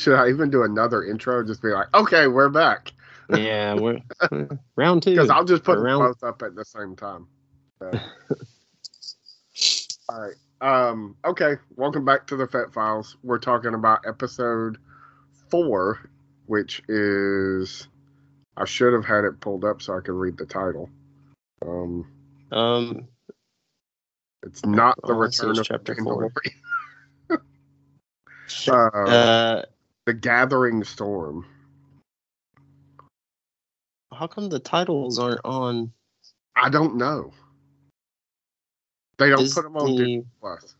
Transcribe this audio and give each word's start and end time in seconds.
Should 0.00 0.14
I 0.14 0.30
even 0.30 0.48
do 0.48 0.62
another 0.62 1.04
intro? 1.04 1.44
Just 1.44 1.60
be 1.60 1.68
like, 1.68 1.94
okay, 1.94 2.26
we're 2.26 2.48
back. 2.48 2.90
Yeah, 3.28 3.74
we're 3.74 4.00
round 4.74 5.02
two. 5.02 5.10
Because 5.10 5.28
I'll 5.28 5.44
just 5.44 5.62
put 5.62 5.78
round- 5.78 6.00
both 6.00 6.24
up 6.24 6.40
at 6.40 6.54
the 6.54 6.64
same 6.64 6.96
time. 6.96 7.26
So. 7.78 7.90
All 10.08 10.20
right. 10.22 10.34
Um, 10.62 11.16
okay. 11.26 11.56
Welcome 11.76 12.06
back 12.06 12.26
to 12.28 12.36
the 12.36 12.46
Fett 12.46 12.72
Files. 12.72 13.18
We're 13.22 13.38
talking 13.38 13.74
about 13.74 14.00
episode 14.08 14.78
four, 15.50 16.00
which 16.46 16.80
is 16.88 17.86
I 18.56 18.64
should 18.64 18.94
have 18.94 19.04
had 19.04 19.24
it 19.24 19.38
pulled 19.40 19.66
up 19.66 19.82
so 19.82 19.98
I 19.98 20.00
could 20.00 20.14
read 20.14 20.38
the 20.38 20.46
title. 20.46 20.88
Um, 21.60 22.06
Um, 22.50 23.06
it's 24.44 24.64
not 24.64 24.96
the 25.02 25.12
Oh, 25.12 25.16
return 25.18 25.58
of 25.58 25.64
chapter 25.66 25.94
the 25.94 26.02
four. 26.02 26.32
Uh, 28.66 28.72
uh, 28.72 29.62
the 30.06 30.14
Gathering 30.14 30.84
Storm. 30.84 31.46
how 34.12 34.26
come 34.26 34.48
the 34.48 34.58
titles 34.58 35.18
aren't 35.18 35.40
on 35.44 35.92
I 36.56 36.68
don't 36.68 36.96
know. 36.96 37.32
They 39.18 39.30
don't 39.30 39.52
put 39.52 39.62
them 39.62 39.76
on 39.76 39.86
Disney 39.86 39.96
Disney? 39.96 40.24
Plus. 40.40 40.76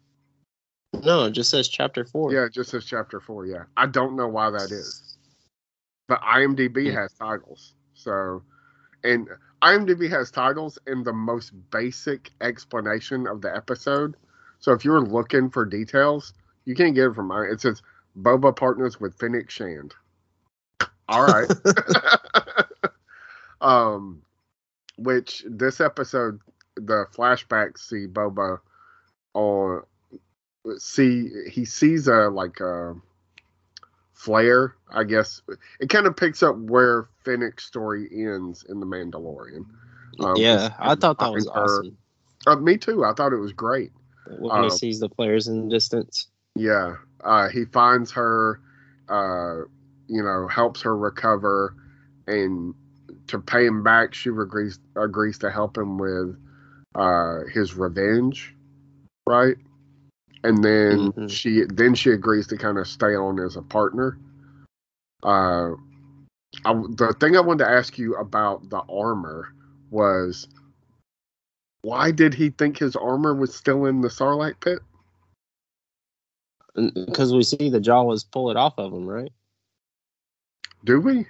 No, 1.04 1.24
it 1.24 1.32
just 1.32 1.50
says 1.50 1.68
chapter 1.68 2.04
four. 2.04 2.32
Yeah, 2.32 2.44
it 2.44 2.52
just 2.52 2.70
says 2.70 2.84
chapter 2.84 3.20
four. 3.20 3.46
Yeah, 3.46 3.64
I 3.76 3.86
don't 3.86 4.16
know 4.16 4.28
why 4.28 4.50
that 4.50 4.70
is, 4.70 5.16
but 6.08 6.20
IMDb 6.22 6.92
has 6.92 7.12
titles. 7.12 7.74
So, 7.94 8.42
and 9.04 9.28
IMDb 9.62 10.10
has 10.10 10.30
titles 10.30 10.78
and 10.86 11.04
the 11.04 11.12
most 11.12 11.52
basic 11.70 12.30
explanation 12.40 13.26
of 13.26 13.40
the 13.40 13.54
episode. 13.54 14.16
So 14.58 14.72
if 14.72 14.84
you're 14.84 15.00
looking 15.00 15.50
for 15.50 15.64
details, 15.64 16.34
you 16.64 16.74
can't 16.74 16.94
get 16.94 17.06
it 17.06 17.14
from 17.14 17.30
I. 17.30 17.44
It 17.44 17.60
says 17.60 17.82
Boba 18.18 18.54
partners 18.54 19.00
with 19.00 19.18
Fennec 19.18 19.50
Shand. 19.50 19.94
All 21.08 21.26
right. 21.26 21.50
um, 23.60 24.22
which 24.96 25.44
this 25.46 25.80
episode, 25.80 26.40
the 26.76 27.06
flashbacks 27.14 27.78
see 27.78 28.06
Boba 28.06 28.58
on 29.34 29.82
see 30.78 31.30
he 31.50 31.64
sees 31.64 32.06
a 32.08 32.28
like 32.28 32.60
a 32.60 32.94
flare 34.12 34.74
i 34.92 35.02
guess 35.02 35.40
it 35.80 35.88
kind 35.88 36.06
of 36.06 36.14
picks 36.16 36.42
up 36.42 36.54
where 36.56 37.08
Fennec's 37.24 37.64
story 37.64 38.06
ends 38.12 38.66
in 38.68 38.78
the 38.80 38.86
mandalorian 38.86 39.64
Um, 40.18 40.34
yeah, 40.36 40.74
I 40.78 40.94
thought 40.96 41.18
that 41.20 41.32
was 41.32 41.48
her- 41.54 41.80
awesome. 41.80 41.96
uh, 42.46 42.56
me 42.56 42.76
too 42.76 43.04
i 43.04 43.14
thought 43.14 43.32
it 43.32 43.38
was 43.38 43.52
great 43.52 43.92
When 44.38 44.50
um, 44.50 44.64
he 44.64 44.70
sees 44.70 45.00
the 45.00 45.08
flares 45.08 45.48
in 45.48 45.64
the 45.64 45.70
distance. 45.70 46.28
Yeah 46.60 46.96
uh, 47.24 47.48
he 47.48 47.64
finds 47.64 48.10
her 48.12 48.60
uh, 49.08 49.56
you 50.08 50.22
know 50.22 50.48
helps 50.48 50.82
her 50.82 50.96
recover 50.96 51.74
and 52.26 52.74
to 53.26 53.38
pay 53.38 53.66
him 53.66 53.82
back 53.82 54.14
she 54.14 54.28
agrees 54.28 54.78
agrees 54.96 55.38
to 55.38 55.50
help 55.50 55.76
him 55.76 55.98
with 55.98 56.36
uh, 56.94 57.40
his 57.52 57.74
revenge 57.74 58.54
right? 59.26 59.56
And 60.42 60.64
then 60.64 61.12
Mhm. 61.12 61.30
she 61.30 61.64
then 61.68 61.94
she 61.94 62.10
agrees 62.10 62.46
to 62.48 62.56
kind 62.56 62.78
of 62.78 62.86
stay 62.86 63.14
on 63.14 63.38
as 63.38 63.56
a 63.56 63.62
partner. 63.62 64.18
Uh 65.22 65.72
I, 66.64 66.72
the 66.72 67.14
thing 67.20 67.36
i 67.36 67.40
wanted 67.40 67.64
to 67.64 67.70
ask 67.70 67.96
you 67.96 68.16
about 68.16 68.68
the 68.70 68.82
armor 68.90 69.54
was 69.90 70.48
why 71.82 72.10
did 72.10 72.34
he 72.34 72.50
think 72.50 72.78
his 72.78 72.96
armor 72.96 73.34
was 73.34 73.54
still 73.54 73.86
in 73.86 74.00
the 74.00 74.08
sarlacc 74.08 74.60
pit 74.60 74.80
Because 76.74 77.32
we 77.32 77.42
see 77.42 77.68
the 77.70 77.80
Jawas 77.80 78.24
pull 78.30 78.50
it 78.50 78.56
off 78.56 78.74
of 78.78 78.92
him, 78.92 79.06
right? 79.06 79.32
Do 80.84 81.00
we? 81.00 81.26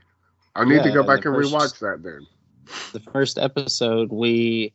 I 0.54 0.64
need 0.64 0.82
to 0.82 0.90
go 0.92 1.02
back 1.02 1.24
and 1.24 1.34
first- 1.34 1.52
rewatch 1.52 1.78
that 1.80 2.02
then. 2.02 2.26
The 2.92 3.00
first 3.00 3.38
episode, 3.38 4.12
we 4.12 4.72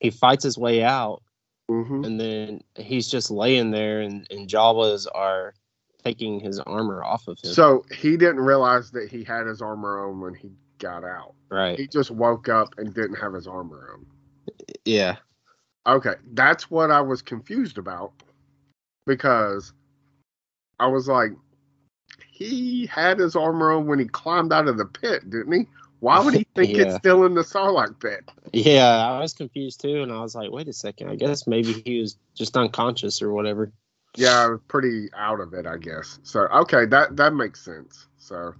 he 0.00 0.10
fights 0.10 0.44
his 0.44 0.58
way 0.58 0.82
out, 0.84 1.22
hmm 1.68 2.04
and 2.04 2.20
then 2.20 2.60
he's 2.76 3.08
just 3.08 3.30
laying 3.30 3.70
there, 3.70 4.00
and, 4.00 4.26
and 4.30 4.48
Jawas 4.48 5.06
are 5.14 5.54
taking 6.04 6.40
his 6.40 6.58
armor 6.60 7.02
off 7.02 7.28
of 7.28 7.38
him. 7.42 7.52
So 7.52 7.84
he 7.96 8.16
didn't 8.16 8.40
realize 8.40 8.90
that 8.90 9.08
he 9.10 9.22
had 9.24 9.46
his 9.46 9.62
armor 9.62 10.06
on 10.06 10.20
when 10.20 10.34
he 10.34 10.50
got 10.78 11.04
out. 11.04 11.34
right? 11.48 11.78
He 11.78 11.86
just 11.86 12.10
woke 12.10 12.48
up 12.48 12.74
and 12.76 12.92
didn't 12.92 13.14
have 13.16 13.32
his 13.32 13.46
armor 13.46 13.94
on. 13.94 14.06
Yeah, 14.84 15.16
Okay, 15.86 16.14
that's 16.32 16.70
what 16.70 16.90
I 16.90 17.00
was 17.00 17.22
confused 17.22 17.78
about 17.78 18.12
because 19.06 19.72
I 20.78 20.86
was 20.86 21.08
like, 21.08 21.32
he 22.26 22.86
had 22.86 23.18
his 23.18 23.36
armor 23.36 23.72
on 23.72 23.86
when 23.86 23.98
he 23.98 24.06
climbed 24.06 24.52
out 24.52 24.68
of 24.68 24.76
the 24.78 24.86
pit, 24.86 25.28
didn't 25.30 25.52
he? 25.52 25.66
Why 26.00 26.18
would 26.20 26.34
he 26.34 26.46
think 26.56 26.78
it's 26.78 26.94
still 26.94 27.24
in 27.24 27.34
the 27.34 27.42
Sarlacc 27.42 28.00
pit? 28.00 28.28
yeah. 28.52 29.08
I 29.08 29.20
was 29.20 29.34
confused 29.34 29.80
too, 29.80 30.02
and 30.02 30.12
I 30.12 30.20
was 30.20 30.34
like, 30.34 30.50
wait 30.50 30.68
a 30.68 30.72
second. 30.72 31.08
I 31.08 31.16
guess 31.16 31.46
maybe 31.46 31.82
he 31.84 32.00
was 32.00 32.18
just 32.34 32.56
unconscious 32.56 33.22
or 33.22 33.32
whatever. 33.32 33.72
Yeah, 34.16 34.56
pretty 34.68 35.08
out 35.16 35.40
of 35.40 35.54
it, 35.54 35.66
I 35.66 35.78
guess. 35.78 36.18
So 36.22 36.40
okay, 36.48 36.84
that 36.86 37.16
that 37.16 37.34
makes 37.34 37.64
sense. 37.64 38.08
So 38.18 38.54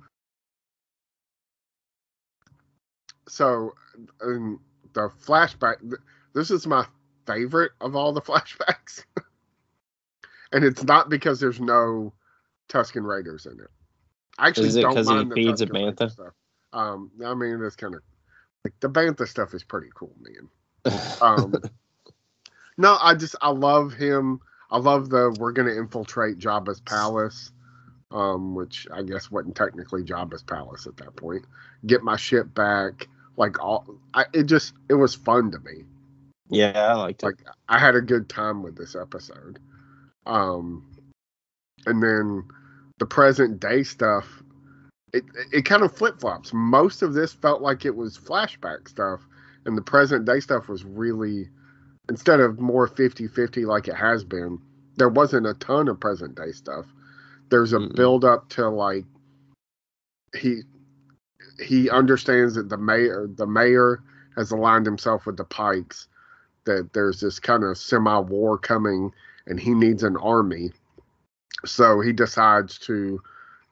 so 3.28 3.74
um, 4.22 4.60
the 4.94 5.08
flashback. 5.24 5.80
th- 5.80 6.00
This 6.34 6.50
is 6.50 6.66
my 6.66 6.86
favorite 7.26 7.72
of 7.80 7.96
all 7.96 8.12
the 8.12 8.20
flashbacks, 8.22 9.04
and 10.52 10.64
it's 10.64 10.84
not 10.84 11.08
because 11.08 11.40
there's 11.40 11.60
no 11.60 12.12
Tusken 12.68 13.06
Raiders 13.06 13.46
in 13.46 13.60
it. 13.60 13.70
I 14.38 14.48
actually 14.48 14.68
Is 14.68 14.76
it 14.76 14.82
don't 14.82 14.94
'cause 14.94 15.08
he 15.08 15.14
mind 15.14 15.30
the 15.30 15.34
feeds 15.34 15.60
a 15.60 15.66
bantha? 15.66 16.32
Um, 16.72 17.10
I 17.24 17.34
mean, 17.34 17.62
it's 17.62 17.76
kind 17.76 17.94
of 17.94 18.02
like 18.64 18.74
the 18.80 18.88
bantha 18.88 19.28
stuff 19.28 19.54
is 19.54 19.62
pretty 19.64 19.88
cool, 19.94 20.14
man. 20.20 20.48
Um, 21.20 21.54
no, 22.76 22.96
I 23.00 23.14
just 23.14 23.36
I 23.40 23.50
love 23.50 23.92
him. 23.92 24.40
I 24.70 24.78
love 24.78 25.10
the 25.10 25.36
we're 25.38 25.52
gonna 25.52 25.72
infiltrate 25.72 26.38
Jabba's 26.38 26.80
palace, 26.80 27.52
um, 28.10 28.54
which 28.54 28.88
I 28.92 29.02
guess 29.02 29.30
wasn't 29.30 29.54
technically 29.54 30.02
Jabba's 30.02 30.42
palace 30.42 30.86
at 30.86 30.96
that 30.96 31.14
point. 31.14 31.44
Get 31.86 32.02
my 32.02 32.16
ship 32.16 32.52
back. 32.54 33.08
Like 33.36 33.62
all, 33.62 33.86
I, 34.14 34.24
it 34.32 34.44
just 34.44 34.74
it 34.88 34.94
was 34.94 35.14
fun 35.14 35.50
to 35.52 35.58
me. 35.60 35.84
yeah, 36.48 36.72
I 36.74 36.94
liked 36.94 37.22
it. 37.22 37.26
Like 37.26 37.44
I 37.68 37.78
had 37.78 37.94
a 37.94 38.00
good 38.00 38.28
time 38.28 38.62
with 38.62 38.76
this 38.76 38.96
episode. 38.96 39.58
Um, 40.26 40.84
and 41.86 42.02
then 42.02 42.44
the 42.98 43.06
present 43.06 43.58
day 43.58 43.82
stuff. 43.82 44.42
It 45.12 45.24
it 45.52 45.64
kind 45.64 45.82
of 45.82 45.94
flip 45.94 46.20
flops. 46.20 46.52
Most 46.52 47.02
of 47.02 47.14
this 47.14 47.32
felt 47.32 47.60
like 47.60 47.84
it 47.84 47.96
was 47.96 48.16
flashback 48.16 48.88
stuff, 48.88 49.20
and 49.66 49.76
the 49.76 49.82
present 49.82 50.24
day 50.24 50.40
stuff 50.40 50.68
was 50.68 50.84
really 50.84 51.48
instead 52.08 52.40
of 52.40 52.58
more 52.60 52.88
50-50 52.88 53.66
like 53.66 53.88
it 53.88 53.94
has 53.94 54.24
been. 54.24 54.58
There 54.96 55.08
wasn't 55.08 55.46
a 55.46 55.54
ton 55.54 55.88
of 55.88 56.00
present 56.00 56.36
day 56.36 56.52
stuff. 56.52 56.86
There's 57.48 57.72
a 57.72 57.78
Mm-mm. 57.78 57.94
build 57.96 58.24
up 58.24 58.48
to 58.50 58.68
like 58.68 59.04
he 60.36 60.62
he 61.60 61.90
understands 61.90 62.54
that 62.54 62.68
the 62.68 62.78
mayor 62.78 63.28
the 63.34 63.46
mayor 63.46 64.02
has 64.36 64.52
aligned 64.52 64.86
himself 64.86 65.26
with 65.26 65.36
the 65.36 65.44
Pikes 65.44 66.08
that 66.64 66.92
there's 66.92 67.20
this 67.20 67.40
kind 67.40 67.64
of 67.64 67.76
semi 67.76 68.18
war 68.20 68.58
coming 68.58 69.12
and 69.46 69.58
he 69.58 69.74
needs 69.74 70.02
an 70.02 70.16
army. 70.16 70.72
So 71.64 72.00
he 72.00 72.12
decides 72.12 72.78
to, 72.80 73.20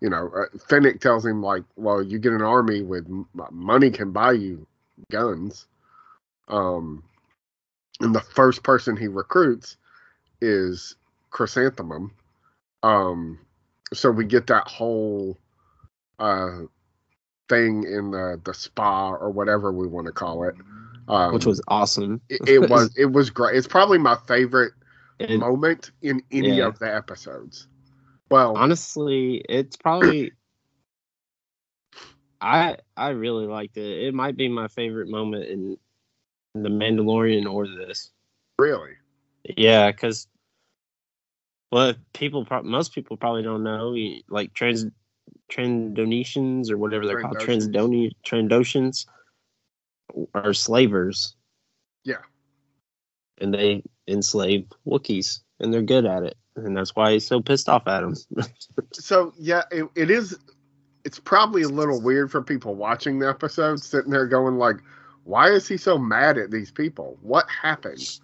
you 0.01 0.11
know, 0.11 0.31
uh, 0.37 0.59
Fennec 0.69 1.01
tells 1.01 1.25
him, 1.25 1.43
like, 1.43 1.65
well, 1.77 2.03
you 2.03 2.19
get 2.19 2.33
an 2.33 2.43
army 2.43 2.83
with 2.83 3.07
m- 3.07 3.27
money 3.51 3.91
can 3.91 4.13
buy 4.13 4.33
you 4.33 4.67
guns. 5.11 5.67
Um, 6.49 7.05
and 8.01 8.15
the 8.15 8.21
first 8.21 8.63
person 8.63 8.97
he 8.97 9.09
recruits 9.09 9.77
is 10.41 10.97
Chrysanthemum. 11.31 12.13
Um, 12.83 13.39
so 13.93 14.11
we 14.11 14.25
get 14.25 14.47
that 14.47 14.67
whole 14.69 15.37
uh, 16.19 16.61
thing 17.49 17.85
in 17.85 18.11
the, 18.11 18.41
the 18.45 18.55
spa 18.55 19.13
or 19.13 19.31
whatever 19.31 19.73
we 19.73 19.87
want 19.87 20.07
to 20.07 20.13
call 20.13 20.45
it. 20.45 20.55
Um, 21.09 21.33
which 21.33 21.47
was 21.47 21.61
awesome. 21.69 22.21
it, 22.29 22.41
it 22.49 22.71
was 22.71 22.95
it 22.97 23.07
was 23.07 23.31
great. 23.31 23.57
It's 23.57 23.67
probably 23.67 23.99
my 23.99 24.17
favorite 24.27 24.73
And 25.21 25.41
moment 25.41 25.93
in 26.03 26.23
any 26.33 26.59
Yeah. 26.59 26.67
of 26.67 26.79
the 26.79 26.93
episodes. 26.93 27.69
Well, 28.31 28.57
honestly, 28.57 29.45
it's 29.49 29.77
probably 29.77 30.33
I 32.41 32.77
I 32.97 33.09
really 33.11 33.47
liked 33.47 33.77
it. 33.77 34.07
It 34.07 34.15
might 34.15 34.37
be 34.37 34.49
my 34.49 34.69
favorite 34.69 35.09
moment 35.09 35.47
in, 35.47 35.77
in 36.55 36.63
the 36.63 36.69
Mandalorian 36.71 37.51
or 37.51 37.67
this. 37.67 38.11
really, 38.59 38.93
Yeah, 39.57 39.91
because 39.91 40.29
well, 41.71 41.95
people 42.13 42.45
pro- 42.45 42.63
most 42.63 42.95
people 42.95 43.17
probably 43.17 43.43
don't 43.43 43.63
know 43.63 43.95
like 44.29 44.55
trans 44.55 44.87
Trandonetians 45.51 46.71
or 46.71 46.79
whatever 46.79 47.07
they're 47.07 47.23
called. 47.23 47.37
Transdoni 47.37 48.13
Trandoshans 48.25 49.07
are 50.35 50.55
slavers 50.55 51.37
yeah, 52.05 52.23
and 53.41 53.55
they 53.55 53.83
enslave 54.07 54.67
Wookiees 54.87 55.41
and 55.61 55.73
they're 55.73 55.83
good 55.83 56.07
at 56.07 56.25
it. 56.25 56.37
and 56.57 56.77
that's 56.77 56.97
why 56.97 57.13
he's 57.13 57.27
so 57.27 57.41
pissed 57.41 57.69
off 57.69 57.87
at 57.87 58.03
him. 58.03 58.17
so 58.93 59.33
yeah, 59.39 59.63
it, 59.71 59.89
it 59.95 60.11
is. 60.11 60.39
It's 61.05 61.19
probably 61.19 61.63
a 61.63 61.69
little 61.69 62.01
weird 62.01 62.31
for 62.31 62.43
people 62.43 62.75
watching 62.75 63.19
the 63.19 63.29
episode, 63.29 63.81
sitting 63.81 64.11
there 64.11 64.27
going 64.27 64.57
like, 64.57 64.77
"Why 65.25 65.49
is 65.49 65.67
he 65.67 65.77
so 65.77 65.97
mad 65.97 66.37
at 66.37 66.51
these 66.51 66.71
people? 66.71 67.19
What 67.23 67.47
happened?" 67.49 68.19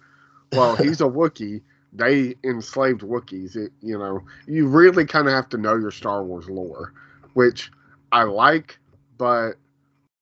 Well, 0.51 0.75
he's 0.83 1.01
a 1.01 1.05
Wookiee. 1.05 1.61
They 1.93 2.35
enslaved 2.43 3.01
Wookiees. 3.01 3.55
It, 3.55 3.71
you 3.81 3.97
know, 3.97 4.21
you 4.45 4.67
really 4.67 5.05
kind 5.05 5.27
of 5.27 5.33
have 5.33 5.49
to 5.49 5.57
know 5.57 5.75
your 5.75 5.91
Star 5.91 6.23
Wars 6.23 6.49
lore, 6.49 6.93
which 7.33 7.71
I 8.11 8.23
like, 8.23 8.77
but 9.17 9.53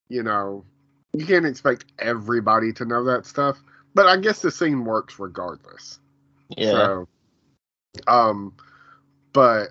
you 0.07 0.24
know, 0.24 0.63
you 1.13 1.25
can't 1.25 1.45
expect 1.45 1.86
everybody 2.00 2.71
to 2.74 2.86
know 2.86 3.03
that 3.06 3.25
stuff. 3.25 3.62
But 3.95 4.07
I 4.07 4.18
guess 4.18 4.42
the 4.42 4.51
scene 4.51 4.83
works 4.83 5.18
regardless. 5.18 6.00
Yeah. 6.50 6.71
So, 6.71 7.07
um, 8.07 8.53
but 9.33 9.69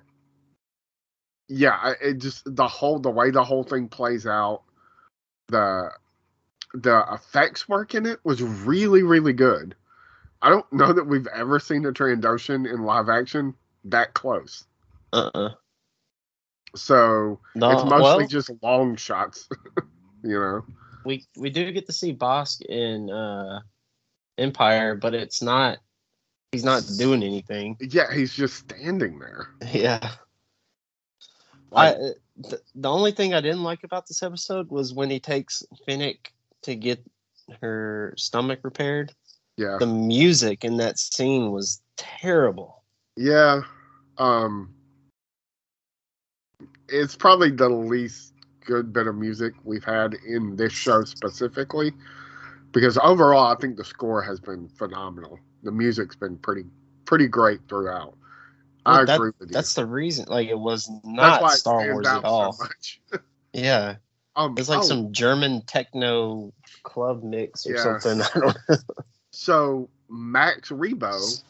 yeah, 1.49 1.93
it 2.01 2.15
just 2.15 2.43
the 2.47 2.67
whole 2.67 2.99
the 2.99 3.11
way 3.11 3.31
the 3.31 3.45
whole 3.45 3.63
thing 3.63 3.89
plays 3.89 4.27
out, 4.27 4.63
the 5.49 5.91
the 6.73 7.05
effects 7.13 7.69
work 7.69 7.95
in 7.95 8.07
it 8.07 8.19
was 8.25 8.43
really 8.43 9.03
really 9.03 9.35
good. 9.35 9.77
I 10.43 10.51
don't 10.51 10.71
know 10.73 10.93
that 10.93 11.07
we've 11.07 11.27
ever 11.29 11.61
seen 11.61 11.87
a 11.87 11.93
Trandoshan 11.93 12.71
in 12.71 12.83
live 12.83 13.09
action 13.09 13.55
that 13.85 14.15
close. 14.15 14.65
uh-uh. 15.13 15.51
So 16.77 17.41
No, 17.55 17.71
it's 17.71 17.85
mostly 17.85 18.25
well, 18.25 18.27
just 18.27 18.51
long 18.63 18.97
shots, 18.97 19.49
you 20.23 20.39
know. 20.39 20.65
we 21.05 21.25
we 21.37 21.51
do 21.51 21.71
get 21.73 21.87
to 21.87 21.93
see 21.93 22.15
Bosk 22.15 22.63
in 22.63 23.11
uh, 23.11 23.61
Empire, 24.39 24.95
but 24.95 25.15
it's 25.15 25.43
not. 25.43 25.79
He's 26.53 26.65
not 26.65 26.85
doing 26.99 27.23
anything. 27.23 27.77
Yeah, 27.81 28.13
he's 28.13 28.33
just 28.33 28.55
standing 28.59 29.19
there. 29.19 29.49
Yeah. 29.73 30.11
Like, 31.71 31.97
I, 31.97 31.99
the, 32.37 32.61
the 32.77 32.89
only 32.91 33.11
thing 33.11 33.35
I 33.35 33.41
didn't 33.41 33.65
like 33.65 33.83
about 33.83 34.07
this 34.07 34.23
episode 34.23 34.71
was 34.71 34.95
when 34.95 35.11
he 35.11 35.19
takes 35.19 35.65
Fennec 35.87 36.33
to 36.63 36.77
get 36.77 37.05
her 37.61 38.15
stomach 38.17 38.61
repaired. 38.63 39.13
yeah, 39.57 39.77
The 39.81 39.87
music 39.87 40.65
in 40.65 40.77
that 40.77 40.99
scene 40.99 41.51
was 41.51 41.81
terrible. 41.97 42.83
yeah. 43.17 43.63
Um, 44.17 44.73
it's 46.89 47.17
probably 47.17 47.51
the 47.51 47.69
least 47.69 48.33
good 48.65 48.93
bit 48.93 49.09
of 49.09 49.17
music 49.17 49.55
we've 49.65 49.85
had 49.85 50.15
in 50.27 50.55
this 50.55 50.73
show 50.73 51.03
specifically, 51.03 51.93
because 52.75 52.99
overall, 53.03 53.51
I 53.51 53.55
think 53.59 53.79
the 53.79 53.85
score 53.85 54.21
has 54.21 54.39
been 54.41 54.69
phenomenal. 54.69 55.39
The 55.63 55.73
music's 55.73 56.17
been 56.17 56.37
pretty 56.37 56.65
pretty 57.07 57.29
great 57.29 57.61
throughout. 57.69 58.15
I 58.85 59.05
that- 59.05 59.15
agree 59.17 59.31
with 59.39 59.49
you. 59.49 59.55
That's 59.55 59.73
the 59.73 59.87
reason. 59.87 60.27
Like 60.29 60.49
it 60.49 60.59
was 60.59 60.91
not 61.05 61.51
Star 61.53 61.91
Wars 61.91 62.07
at 62.07 62.25
all. 62.25 62.53
So 62.53 62.65
much. 62.65 63.01
Yeah, 63.55 63.97
Um, 64.37 64.57
it's 64.59 64.69
like 64.69 64.81
oh, 64.81 64.83
some 64.83 65.13
German 65.13 65.63
techno 65.63 66.53
club 66.83 67.23
mix 67.23 67.65
or 67.67 67.75
Yeah. 67.77 67.99
something. 68.01 68.21
I 68.35 68.39
don't 68.41 68.57
know. 68.69 68.77
so 69.31 69.89
Max 70.11 70.71
Rebo 70.71 71.41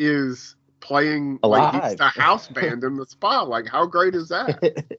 is 0.00 0.56
playing 0.80 1.38
like 1.44 1.84
he's 1.84 1.96
the 1.96 2.08
house 2.08 2.48
band 2.48 2.82
in 2.82 2.96
the 2.96 3.06
spa. 3.06 3.42
Like, 3.42 3.68
how 3.68 3.86
great 3.86 4.16
is 4.16 4.28
that? 4.30 4.96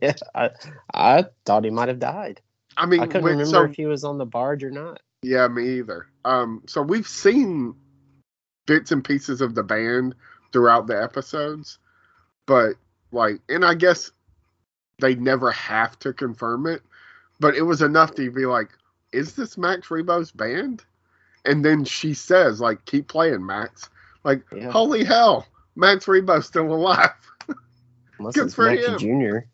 yeah, 0.00 0.14
I 0.34 0.50
I 0.94 1.24
thought 1.44 1.64
he 1.64 1.70
might 1.70 1.88
have 1.88 1.98
died. 1.98 2.40
I 2.76 2.86
mean, 2.86 3.00
I 3.00 3.06
couldn't 3.06 3.24
remember 3.24 3.44
so 3.46 3.62
if 3.64 3.74
he 3.74 3.86
was 3.86 4.04
on 4.04 4.18
the 4.18 4.26
barge 4.26 4.62
or 4.62 4.70
not. 4.70 5.00
Yeah, 5.22 5.48
me 5.48 5.78
either. 5.78 6.06
Um, 6.24 6.62
so 6.66 6.82
we've 6.82 7.08
seen 7.08 7.74
bits 8.66 8.92
and 8.92 9.04
pieces 9.04 9.40
of 9.40 9.54
the 9.54 9.62
band 9.62 10.14
throughout 10.52 10.86
the 10.86 11.00
episodes, 11.02 11.78
but 12.46 12.74
like, 13.12 13.40
and 13.48 13.64
I 13.64 13.74
guess 13.74 14.10
they 15.00 15.14
never 15.14 15.50
have 15.52 15.98
to 16.00 16.12
confirm 16.12 16.66
it, 16.66 16.82
but 17.40 17.54
it 17.54 17.62
was 17.62 17.82
enough 17.82 18.14
to 18.16 18.30
be 18.30 18.46
like, 18.46 18.68
is 19.12 19.34
this 19.34 19.56
Max 19.56 19.88
Rebo's 19.88 20.30
band? 20.32 20.84
And 21.44 21.64
then 21.64 21.84
she 21.84 22.12
says, 22.12 22.60
like, 22.60 22.84
keep 22.86 23.08
playing, 23.08 23.44
Max. 23.44 23.88
Like, 24.24 24.42
Yeah. 24.54 24.70
holy 24.70 25.04
hell, 25.04 25.46
Max 25.76 26.06
Rebo's 26.06 26.46
still 26.46 26.72
alive. 26.72 27.10
Unless 28.18 28.34
Good 28.34 28.46
it's 28.46 28.54
for 28.54 28.64
Mackie 28.64 28.82
him. 28.82 28.98
Junior. 28.98 29.48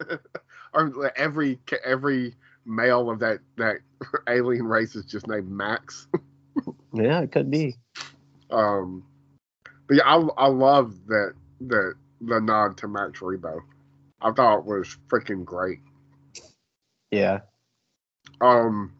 or 0.72 1.12
every 1.16 1.58
every 1.84 2.34
male 2.64 3.10
of 3.10 3.18
that 3.20 3.40
that 3.56 3.78
alien 4.28 4.66
race 4.66 4.94
is 4.94 5.04
just 5.04 5.26
named 5.26 5.50
Max. 5.50 6.06
Yeah, 6.92 7.20
it 7.20 7.32
could 7.32 7.50
be. 7.50 7.76
Um, 8.50 9.04
but 9.86 9.98
yeah, 9.98 10.04
I, 10.04 10.16
I 10.36 10.46
love 10.48 10.94
that 11.06 11.34
that 11.62 11.94
the 12.20 12.40
nod 12.40 12.76
to 12.78 12.88
Max 12.88 13.20
Rebo. 13.20 13.60
I 14.20 14.32
thought 14.32 14.60
it 14.60 14.64
was 14.66 14.96
freaking 15.08 15.44
great. 15.44 15.78
Yeah. 17.10 17.40
Um, 18.40 18.92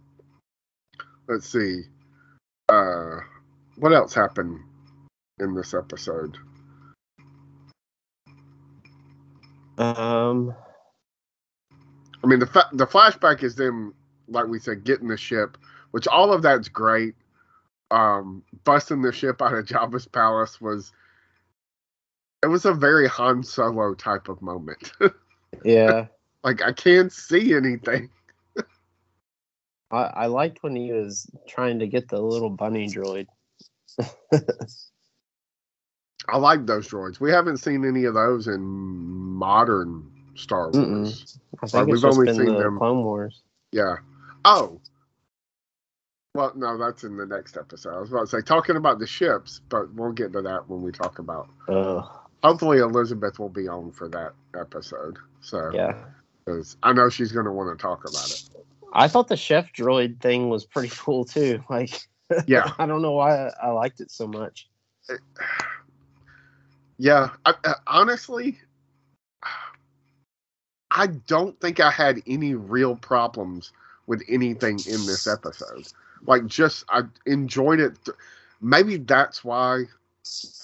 let's 1.28 1.50
see. 1.50 1.82
Uh, 2.68 3.20
what 3.76 3.92
else 3.92 4.14
happened 4.14 4.60
in 5.38 5.54
this 5.54 5.74
episode? 5.74 6.38
Um. 9.78 10.54
I 12.22 12.26
mean, 12.26 12.38
the 12.38 12.46
fa- 12.46 12.68
the 12.72 12.86
flashback 12.86 13.42
is 13.42 13.54
them, 13.54 13.94
like 14.28 14.46
we 14.46 14.58
said, 14.58 14.84
getting 14.84 15.08
the 15.08 15.16
ship, 15.16 15.56
which 15.90 16.06
all 16.06 16.32
of 16.32 16.42
that's 16.42 16.68
great. 16.68 17.14
Um, 17.90 18.44
busting 18.64 19.02
the 19.02 19.12
ship 19.12 19.42
out 19.42 19.54
of 19.54 19.66
Jabba's 19.66 20.06
palace 20.06 20.60
was. 20.60 20.92
It 22.42 22.46
was 22.46 22.64
a 22.64 22.72
very 22.72 23.06
Han 23.06 23.42
Solo 23.42 23.94
type 23.94 24.28
of 24.28 24.40
moment. 24.42 24.92
Yeah. 25.64 26.06
like 26.44 26.62
I 26.62 26.72
can't 26.72 27.12
see 27.12 27.54
anything. 27.54 28.08
I, 29.90 29.96
I 29.96 30.26
liked 30.26 30.62
when 30.62 30.76
he 30.76 30.92
was 30.92 31.28
trying 31.48 31.80
to 31.80 31.86
get 31.88 32.08
the 32.08 32.20
little 32.20 32.50
bunny 32.50 32.86
droid. 32.86 33.26
I 36.28 36.36
like 36.36 36.66
those 36.66 36.88
droids. 36.88 37.18
We 37.18 37.30
haven't 37.32 37.56
seen 37.58 37.84
any 37.84 38.04
of 38.04 38.14
those 38.14 38.46
in 38.46 38.60
modern 38.62 40.10
Star 40.34 40.70
Wars. 40.70 41.38
Like, 41.72 41.86
we've 41.86 42.04
only 42.04 42.26
been 42.26 42.34
seen 42.36 42.44
the 42.46 42.58
them- 42.58 42.78
Clone 42.78 43.04
Wars. 43.04 43.42
Yeah. 43.72 43.96
Oh. 44.44 44.80
Well, 46.34 46.52
no, 46.54 46.78
that's 46.78 47.02
in 47.04 47.16
the 47.16 47.26
next 47.26 47.56
episode. 47.56 47.96
I 47.96 48.00
was 48.00 48.10
about 48.10 48.20
to 48.20 48.26
say 48.28 48.40
talking 48.40 48.76
about 48.76 48.98
the 49.00 49.06
ships, 49.06 49.60
but 49.68 49.92
we'll 49.94 50.12
get 50.12 50.32
to 50.32 50.42
that 50.42 50.68
when 50.68 50.82
we 50.82 50.92
talk 50.92 51.18
about. 51.18 51.48
Ugh. 51.68 52.04
Hopefully, 52.42 52.78
Elizabeth 52.78 53.38
will 53.38 53.48
be 53.48 53.66
on 53.68 53.90
for 53.90 54.08
that 54.08 54.32
episode. 54.58 55.18
So, 55.40 55.70
yeah, 55.74 56.04
because 56.44 56.76
I 56.82 56.92
know 56.92 57.10
she's 57.10 57.32
going 57.32 57.46
to 57.46 57.52
want 57.52 57.76
to 57.76 57.82
talk 57.82 58.08
about 58.08 58.30
it. 58.30 58.42
I 58.92 59.08
thought 59.08 59.28
the 59.28 59.36
chef 59.36 59.72
droid 59.72 60.20
thing 60.20 60.48
was 60.48 60.64
pretty 60.64 60.92
cool 60.96 61.24
too. 61.24 61.62
Like, 61.70 62.00
Yeah. 62.46 62.72
I 62.78 62.86
don't 62.86 63.02
know 63.02 63.12
why 63.12 63.48
I, 63.62 63.70
liked 63.70 64.00
it 64.00 64.10
so 64.10 64.26
much. 64.26 64.68
Yeah. 66.98 67.30
I, 67.46 67.54
I, 67.64 67.74
honestly, 67.86 68.58
I 70.90 71.06
don't 71.06 71.58
think 71.60 71.80
I 71.80 71.90
had 71.90 72.22
any 72.26 72.54
real 72.54 72.96
problems 72.96 73.72
with 74.06 74.22
anything 74.28 74.78
in 74.86 75.06
this 75.06 75.26
episode. 75.26 75.86
Like, 76.26 76.46
just 76.46 76.84
I 76.88 77.02
enjoyed 77.26 77.80
it. 77.80 77.98
Maybe 78.60 78.96
that's 78.96 79.44
why 79.44 79.84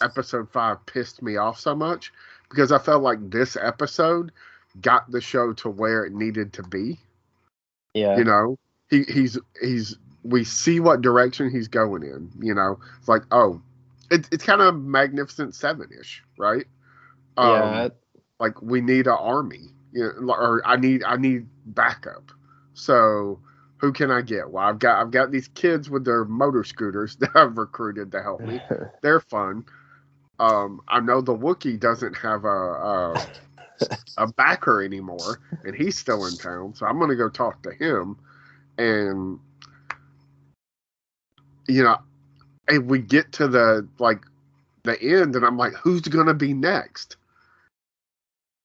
episode 0.01 0.51
five 0.51 0.85
pissed 0.87 1.23
me 1.23 1.37
off 1.37 1.59
so 1.59 1.75
much 1.75 2.13
because 2.51 2.73
I 2.73 2.79
felt 2.79 3.03
like 3.03 3.31
this 3.31 3.57
episode 3.57 4.33
got 4.81 5.11
the 5.11 5.21
show 5.21 5.53
to 5.55 5.71
where 5.71 6.05
it 6.05 6.13
needed 6.13 6.53
to 6.55 6.63
be. 6.63 6.99
Yeah. 7.95 8.19
You 8.19 8.25
know, 8.25 8.59
he 8.91 9.05
he's 9.05 9.39
he's 9.61 9.97
we 10.23 10.45
see 10.45 10.81
what 10.81 11.01
direction 11.01 11.51
he's 11.51 11.69
going 11.69 12.03
in. 12.03 12.31
You 12.41 12.55
know, 12.55 12.79
it's 12.99 13.09
like 13.09 13.23
oh, 13.31 13.63
it, 14.11 14.29
it's 14.31 14.45
kind 14.45 14.61
of 14.61 14.75
Magnificent 14.75 15.55
Seven 15.55 15.89
ish, 15.99 16.23
right? 16.39 16.67
Um, 17.39 17.51
yeah. 17.51 17.89
like 18.39 18.61
we 18.61 18.81
need 18.81 19.07
an 19.07 19.17
army 19.19 19.71
you 19.97 20.13
know, 20.21 20.35
or 20.35 20.63
i 20.65 20.77
need 20.77 21.03
i 21.05 21.17
need 21.17 21.47
backup. 21.67 22.31
So 22.75 23.41
who 23.79 23.93
can 23.93 24.11
i 24.11 24.21
get? 24.21 24.51
Well 24.51 24.65
i've 24.65 24.79
got 24.79 25.01
i've 25.01 25.11
got 25.11 25.31
these 25.31 25.49
kids 25.49 25.89
with 25.89 26.05
their 26.05 26.25
motor 26.25 26.65
scooters 26.65 27.17
that 27.21 27.31
i've 27.35 27.57
recruited 27.57 28.13
to 28.13 28.23
help 28.23 28.41
me. 28.41 28.61
They're 29.03 29.21
fun. 29.21 29.65
Um 30.39 30.83
i 30.89 31.01
know 31.01 31.21
the 31.21 31.37
wookiee 31.37 31.81
doesn't 31.81 32.17
have 32.17 32.45
a 32.45 32.49
a, 32.49 33.27
a 34.19 34.27
backer 34.33 34.83
anymore 34.83 35.41
and 35.65 35.75
he's 35.75 35.99
still 35.99 36.27
in 36.27 36.37
town 36.37 36.75
so 36.75 36.87
i'm 36.87 36.99
gonna 36.99 37.17
go 37.17 37.29
talk 37.29 37.63
to 37.63 37.73
him. 37.73 38.19
And 38.79 39.41
you 41.67 41.83
know 41.83 41.97
and 42.69 42.89
we 42.91 42.99
get 42.99 43.33
to 43.33 43.49
the 43.49 43.89
like 43.99 44.25
the 44.85 45.01
end 45.03 45.35
and 45.35 45.45
i'm 45.45 45.57
like 45.57 45.73
who's 45.73 46.03
gonna 46.03 46.35
be 46.35 46.53
next 46.53 47.17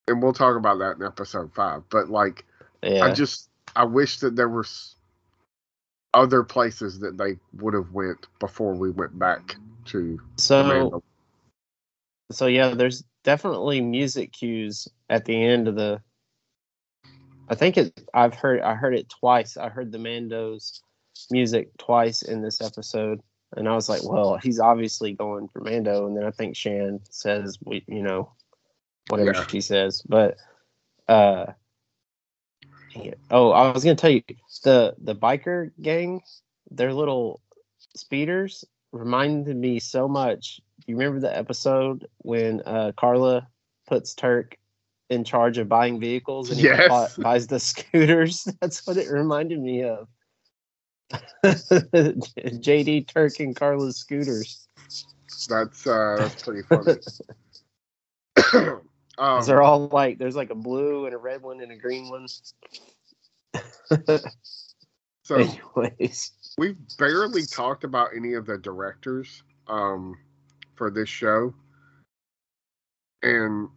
and 0.08 0.22
we'll 0.22 0.34
talk 0.34 0.56
about 0.56 0.80
that 0.80 0.98
in 0.98 1.04
episode 1.06 1.54
five. 1.54 1.84
But 1.90 2.10
like, 2.10 2.46
yeah. 2.84 3.06
I 3.06 3.14
just 3.14 3.50
I 3.76 3.84
wish 3.86 4.20
that 4.20 4.36
there 4.36 4.50
were 4.50 4.64
s- 4.64 4.96
other 6.14 6.44
places 6.44 7.00
that 7.00 7.18
they 7.18 7.38
would 7.60 7.74
have 7.74 7.92
went 7.92 8.28
before 8.40 8.74
we 8.74 8.90
went 8.90 9.18
back 9.18 9.56
to 9.86 10.20
So 10.38 10.64
Mando. 10.64 11.04
so 12.32 12.48
yeah, 12.48 12.74
there's 12.74 13.04
definitely 13.24 13.82
music 13.82 14.34
cues 14.34 14.88
at 15.10 15.26
the 15.26 15.36
end 15.36 15.68
of 15.68 15.76
the. 15.76 16.02
I 17.50 17.56
think 17.56 17.78
it. 17.78 18.02
I've 18.14 18.34
heard. 18.34 18.62
I 18.62 18.76
heard 18.76 18.96
it 18.96 19.10
twice. 19.10 19.58
I 19.58 19.70
heard 19.70 19.92
the 19.92 20.00
Mando's 20.00 20.82
music 21.30 21.70
twice 21.78 22.22
in 22.22 22.42
this 22.42 22.62
episode, 22.62 23.22
and 23.58 23.68
I 23.68 23.76
was 23.76 23.90
like, 23.90 24.02
"Well, 24.04 24.38
he's 24.38 24.60
obviously 24.60 25.14
going 25.14 25.50
for 25.50 25.60
Mando." 25.62 26.08
And 26.08 26.16
then 26.16 26.24
I 26.24 26.32
think 26.32 26.56
Shand 26.56 27.02
says, 27.10 27.58
"We, 27.64 27.84
you 27.88 28.04
know, 28.04 28.32
whatever 29.12 29.34
Yeah. 29.34 29.48
she 29.48 29.62
says." 29.62 30.02
But, 30.08 30.38
uh, 31.08 31.48
oh, 33.30 33.52
I 33.52 33.72
was 33.72 33.84
gonna 33.84 33.96
tell 33.96 34.12
you 34.12 34.24
the 34.64 34.96
the 34.98 35.16
biker 35.16 35.72
gang, 35.82 36.22
their 36.70 36.94
little 36.94 37.42
speeders 37.96 38.66
reminded 38.92 39.56
me 39.56 39.80
so 39.80 40.08
much. 40.08 40.62
Do 40.80 40.92
you 40.92 40.98
remember 40.98 41.20
the 41.20 41.36
episode 41.36 42.08
when 42.20 42.62
uh, 42.66 42.92
Carla 42.98 43.48
puts 43.88 44.14
Turk 44.16 44.58
in 45.10 45.24
charge 45.24 45.58
of 45.58 45.68
buying 45.70 46.00
vehicles 46.00 46.50
and 46.50 46.60
he 46.60 46.66
Yes. 46.66 47.16
bu- 47.16 47.22
buys 47.24 47.48
the 47.48 47.60
scooters? 47.60 48.48
That's 48.62 48.86
what 48.88 48.98
it 48.98 49.10
reminded 49.10 49.60
me 49.62 49.84
of. 49.84 50.08
JD 51.44 53.08
Turk 53.08 53.40
and 53.40 53.56
Carla's 53.56 53.98
scooters. 53.98 54.68
That's 55.50 55.86
uh, 55.88 56.16
that's 56.20 56.42
pretty 56.44 56.62
funny. 56.64 56.98
Um, 59.18 59.46
they're 59.46 59.62
all 59.62 59.88
like, 59.90 60.18
there's 60.18 60.36
like 60.36 60.50
a 60.50 60.56
blue 60.56 61.06
and 61.06 61.14
a 61.14 61.18
red 61.18 61.42
one 61.42 61.62
and 61.62 61.72
a 61.72 61.76
green 61.76 62.10
one. 62.10 62.28
so 65.24 65.36
Anyways, 65.36 66.32
we've 66.58 66.78
barely 66.98 67.46
talked 67.46 67.84
about 67.84 68.10
any 68.16 68.34
of 68.34 68.46
the 68.46 68.58
directors 68.58 69.44
um, 69.68 70.18
for 70.76 70.90
this 70.90 71.10
show, 71.10 71.54
and 73.22 73.70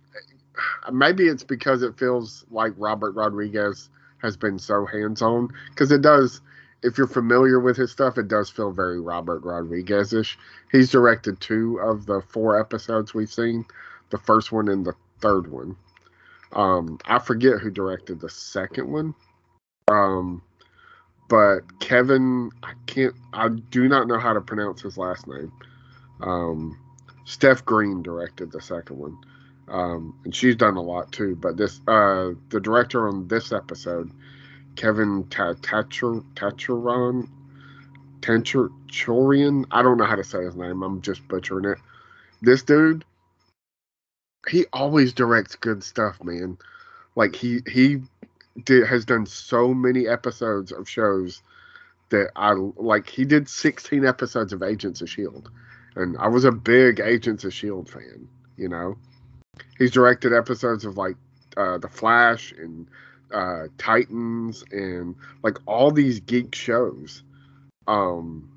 uh, 0.87 0.91
maybe 0.91 1.26
it's 1.26 1.45
because 1.45 1.83
it 1.83 1.99
feels 1.99 2.45
like 2.50 2.73
Robert 2.76 3.12
Rodriguez 3.12 3.91
has 4.23 4.37
been 4.37 4.59
so 4.59 4.87
hands-on. 4.87 5.50
Because 5.71 5.93
it 5.93 6.03
does, 6.03 6.41
if 6.83 6.97
you're 6.97 7.07
familiar 7.07 7.61
with 7.61 7.76
his 7.76 7.93
stuff, 7.93 8.19
it 8.19 8.29
does 8.29 8.50
feel 8.50 8.73
very 8.73 9.00
Robert 9.00 9.43
Rodriguez-ish. 9.45 10.38
He's 10.73 10.91
directed 10.91 11.41
two 11.41 11.79
of 11.79 12.07
the 12.07 12.23
four 12.29 12.59
episodes 12.59 13.14
we've 13.14 13.33
seen, 13.33 13.64
the 14.11 14.19
first 14.19 14.50
one 14.50 14.69
and 14.69 14.85
the 14.85 14.95
third 15.25 15.50
one. 15.50 15.75
Um, 16.52 16.99
I 17.07 17.19
forget 17.19 17.59
who 17.59 17.71
directed 17.71 18.21
the 18.21 18.28
second 18.28 18.93
one. 18.93 19.14
Um, 19.88 20.43
but 21.31 21.61
Kevin, 21.81 22.50
I 22.62 22.75
can't, 22.87 23.14
I 23.33 23.49
do 23.49 23.88
not 23.88 24.07
know 24.07 24.19
how 24.19 24.35
to 24.35 24.43
pronounce 24.43 24.83
his 24.83 24.99
last 24.99 25.26
name. 25.26 25.50
Um, 26.21 26.78
Steph 27.25 27.64
Green 27.64 28.02
directed 28.02 28.52
the 28.52 28.61
second 28.61 28.99
one, 28.99 29.16
um, 29.69 30.14
and 30.25 30.35
she's 30.35 30.57
done 30.57 30.76
a 30.76 30.83
lot 30.83 31.11
too. 31.11 31.35
But 31.37 31.57
this, 31.57 31.81
uh, 31.88 32.33
the 32.50 32.61
director 32.61 33.09
on 33.09 33.26
this 33.26 33.50
episode, 33.50 34.11
Kevin 34.76 35.25
Ta- 35.31 35.54
Tacher 35.54 36.23
Tacheron, 36.35 37.28
Tanchurian. 38.21 39.64
I 39.71 39.83
don't 39.83 39.97
know 39.97 40.04
how 40.04 40.16
to 40.16 40.25
say 40.25 40.45
his 40.45 40.54
name. 40.54 40.83
I'm 40.83 41.00
just 41.00 41.26
butchering 41.28 41.64
it. 41.64 41.78
This 42.43 42.62
dude, 42.62 43.07
he 44.49 44.67
always 44.73 45.13
directs 45.13 45.57
good 45.57 45.83
stuff, 45.83 46.23
man. 46.23 46.59
Like 47.17 47.35
he 47.35 47.61
he 47.71 48.03
did 48.65 48.87
has 48.87 49.05
done 49.05 49.27
so 49.27 49.75
many 49.75 50.07
episodes 50.07 50.73
of 50.73 50.89
shows 50.89 51.43
that 52.11 52.31
I 52.37 52.53
like. 52.53 53.09
He 53.09 53.25
did 53.25 53.49
16 53.49 54.05
episodes 54.05 54.53
of 54.53 54.63
Agents 54.63 55.01
of 55.01 55.11
Shield, 55.11 55.51
and 55.97 56.17
I 56.19 56.29
was 56.29 56.45
a 56.45 56.53
big 56.53 57.01
Agents 57.01 57.45
of 57.45 57.55
Shield 57.55 57.89
fan. 57.89 58.29
You 58.57 58.69
know, 58.69 58.97
he's 59.79 59.91
directed 59.91 60.33
episodes 60.33 60.85
of 60.85 60.97
like 60.97 61.17
uh, 61.57 61.79
The 61.79 61.89
Flash 61.89 62.53
and 62.53 62.87
uh, 63.33 63.65
Titans 63.79 64.65
and 64.71 65.17
like 65.43 65.59
all 65.67 65.91
these 65.91 66.21
geek 66.21 66.55
shows. 66.55 67.23
Um, 67.87 68.51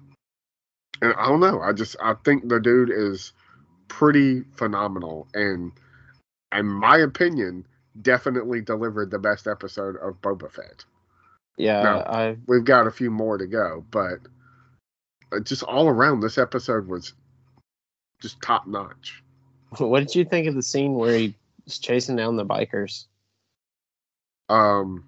and 1.01 1.13
I 1.17 1.27
don't 1.27 1.39
know. 1.39 1.61
I 1.61 1.73
just 1.73 1.95
I 2.01 2.13
think 2.23 2.47
the 2.47 2.59
dude 2.59 2.91
is 2.91 3.33
pretty 3.87 4.43
phenomenal, 4.55 5.27
and 5.33 5.71
in 6.53 6.65
my 6.65 6.97
opinion, 6.97 7.65
definitely 8.01 8.61
delivered 8.61 9.11
the 9.11 9.19
best 9.19 9.47
episode 9.47 9.95
of 9.97 10.21
Boba 10.21 10.51
Fett. 10.51 10.85
yeah, 11.57 11.81
No. 11.83 11.97
I 11.99 12.37
We've 12.47 12.63
got 12.63 12.87
a 12.87 12.91
few 12.91 13.11
more 13.11 13.37
to 13.37 13.47
go, 13.47 13.85
but 13.91 14.19
uh, 15.31 15.39
just 15.39 15.63
all 15.63 15.87
around, 15.87 16.21
this 16.21 16.37
episode 16.37 16.87
was 16.87 17.13
just 18.21 18.41
top 18.41 18.67
notch. 18.67 19.23
what 19.77 19.99
did 19.99 20.15
you 20.15 20.25
think 20.25 20.47
of 20.47 20.55
the 20.55 20.63
scene 20.63 20.93
where 20.93 21.17
he 21.17 21.35
was 21.65 21.79
chasing 21.79 22.15
down 22.15 22.37
the 22.37 22.45
bikers? 22.45 23.05
Um, 24.49 25.03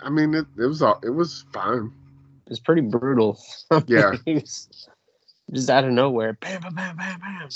I 0.00 0.10
mean, 0.10 0.34
it, 0.34 0.46
it 0.58 0.66
was 0.66 0.82
all, 0.82 1.00
it 1.02 1.10
was 1.10 1.44
fine. 1.52 1.92
It's 2.46 2.60
pretty 2.60 2.82
brutal. 2.82 3.38
Yeah. 3.86 4.14
was 4.26 4.88
just 5.52 5.70
out 5.70 5.84
of 5.84 5.92
nowhere. 5.92 6.34
Bam, 6.34 6.60
bam, 6.62 6.74
bam, 6.74 6.96
bam, 6.96 7.20
bam. 7.20 7.48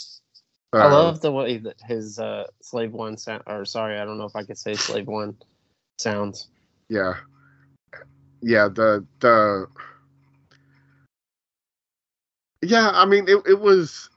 I 0.78 0.86
Uh, 0.86 0.88
love 0.88 1.20
the 1.20 1.32
way 1.32 1.58
that 1.58 1.80
his 1.82 2.18
uh, 2.18 2.46
slave 2.62 2.92
one 2.92 3.16
sound. 3.16 3.42
Or 3.46 3.64
sorry, 3.64 3.98
I 3.98 4.04
don't 4.04 4.18
know 4.18 4.24
if 4.24 4.36
I 4.36 4.44
could 4.44 4.58
say 4.58 4.74
slave 4.74 5.06
one 5.06 5.36
sounds. 5.98 6.48
Yeah, 6.88 7.14
yeah. 8.40 8.68
The 8.68 9.04
the 9.20 9.66
yeah. 12.62 12.90
I 12.92 13.04
mean, 13.04 13.28
it 13.28 13.42
it 13.46 13.60
was. 13.60 14.08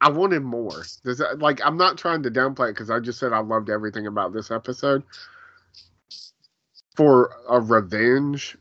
I 0.00 0.08
wanted 0.08 0.42
more. 0.42 0.84
Does 1.04 1.22
like 1.38 1.60
I'm 1.64 1.76
not 1.76 1.98
trying 1.98 2.22
to 2.22 2.30
downplay 2.30 2.70
it 2.70 2.74
because 2.74 2.90
I 2.90 3.00
just 3.00 3.18
said 3.18 3.32
I 3.32 3.40
loved 3.40 3.70
everything 3.70 4.06
about 4.06 4.32
this 4.32 4.50
episode. 4.50 5.02
For 6.96 7.30
a 7.48 7.60
revenge 7.60 8.56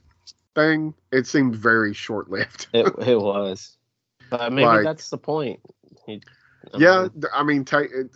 thing, 0.60 0.94
it 1.12 1.28
seemed 1.28 1.56
very 1.56 1.94
short 1.94 2.30
lived. 2.30 2.68
It 2.74 2.88
it 3.08 3.20
was, 3.20 3.78
but 4.30 4.52
maybe 4.52 4.66
Like- 4.66 4.84
that's 4.84 5.10
the 5.10 5.18
point. 5.18 5.60
He, 6.06 6.22
I 6.74 6.78
Yeah, 6.78 7.02
mean, 7.14 7.24
I 7.34 7.44
mean, 7.44 7.66
it. 7.72 8.12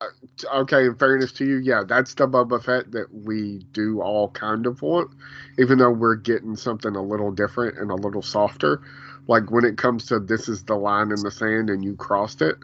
uh, 0.00 0.06
t- 0.36 0.46
Okay, 0.52 0.86
in 0.86 0.94
fairness 0.96 1.32
to 1.32 1.44
you, 1.46 1.56
yeah, 1.58 1.82
that's 1.86 2.14
the 2.14 2.26
Boba 2.26 2.62
Fett 2.62 2.90
that 2.92 3.06
we 3.12 3.64
do 3.72 4.00
all 4.02 4.30
kind 4.30 4.66
of 4.66 4.82
want, 4.82 5.10
even 5.58 5.78
though 5.78 5.90
we're 5.90 6.16
getting 6.16 6.56
something 6.56 6.94
a 6.96 7.02
little 7.02 7.30
different 7.30 7.78
and 7.78 7.90
a 7.90 7.94
little 7.94 8.22
softer. 8.22 8.82
Like 9.28 9.50
when 9.50 9.64
it 9.64 9.76
comes 9.78 10.06
to 10.06 10.20
this 10.20 10.48
is 10.48 10.64
the 10.64 10.74
line 10.76 11.10
in 11.12 11.20
the 11.20 11.30
sand 11.30 11.70
and 11.70 11.84
you 11.84 11.96
crossed 11.96 12.42
it, 12.42 12.56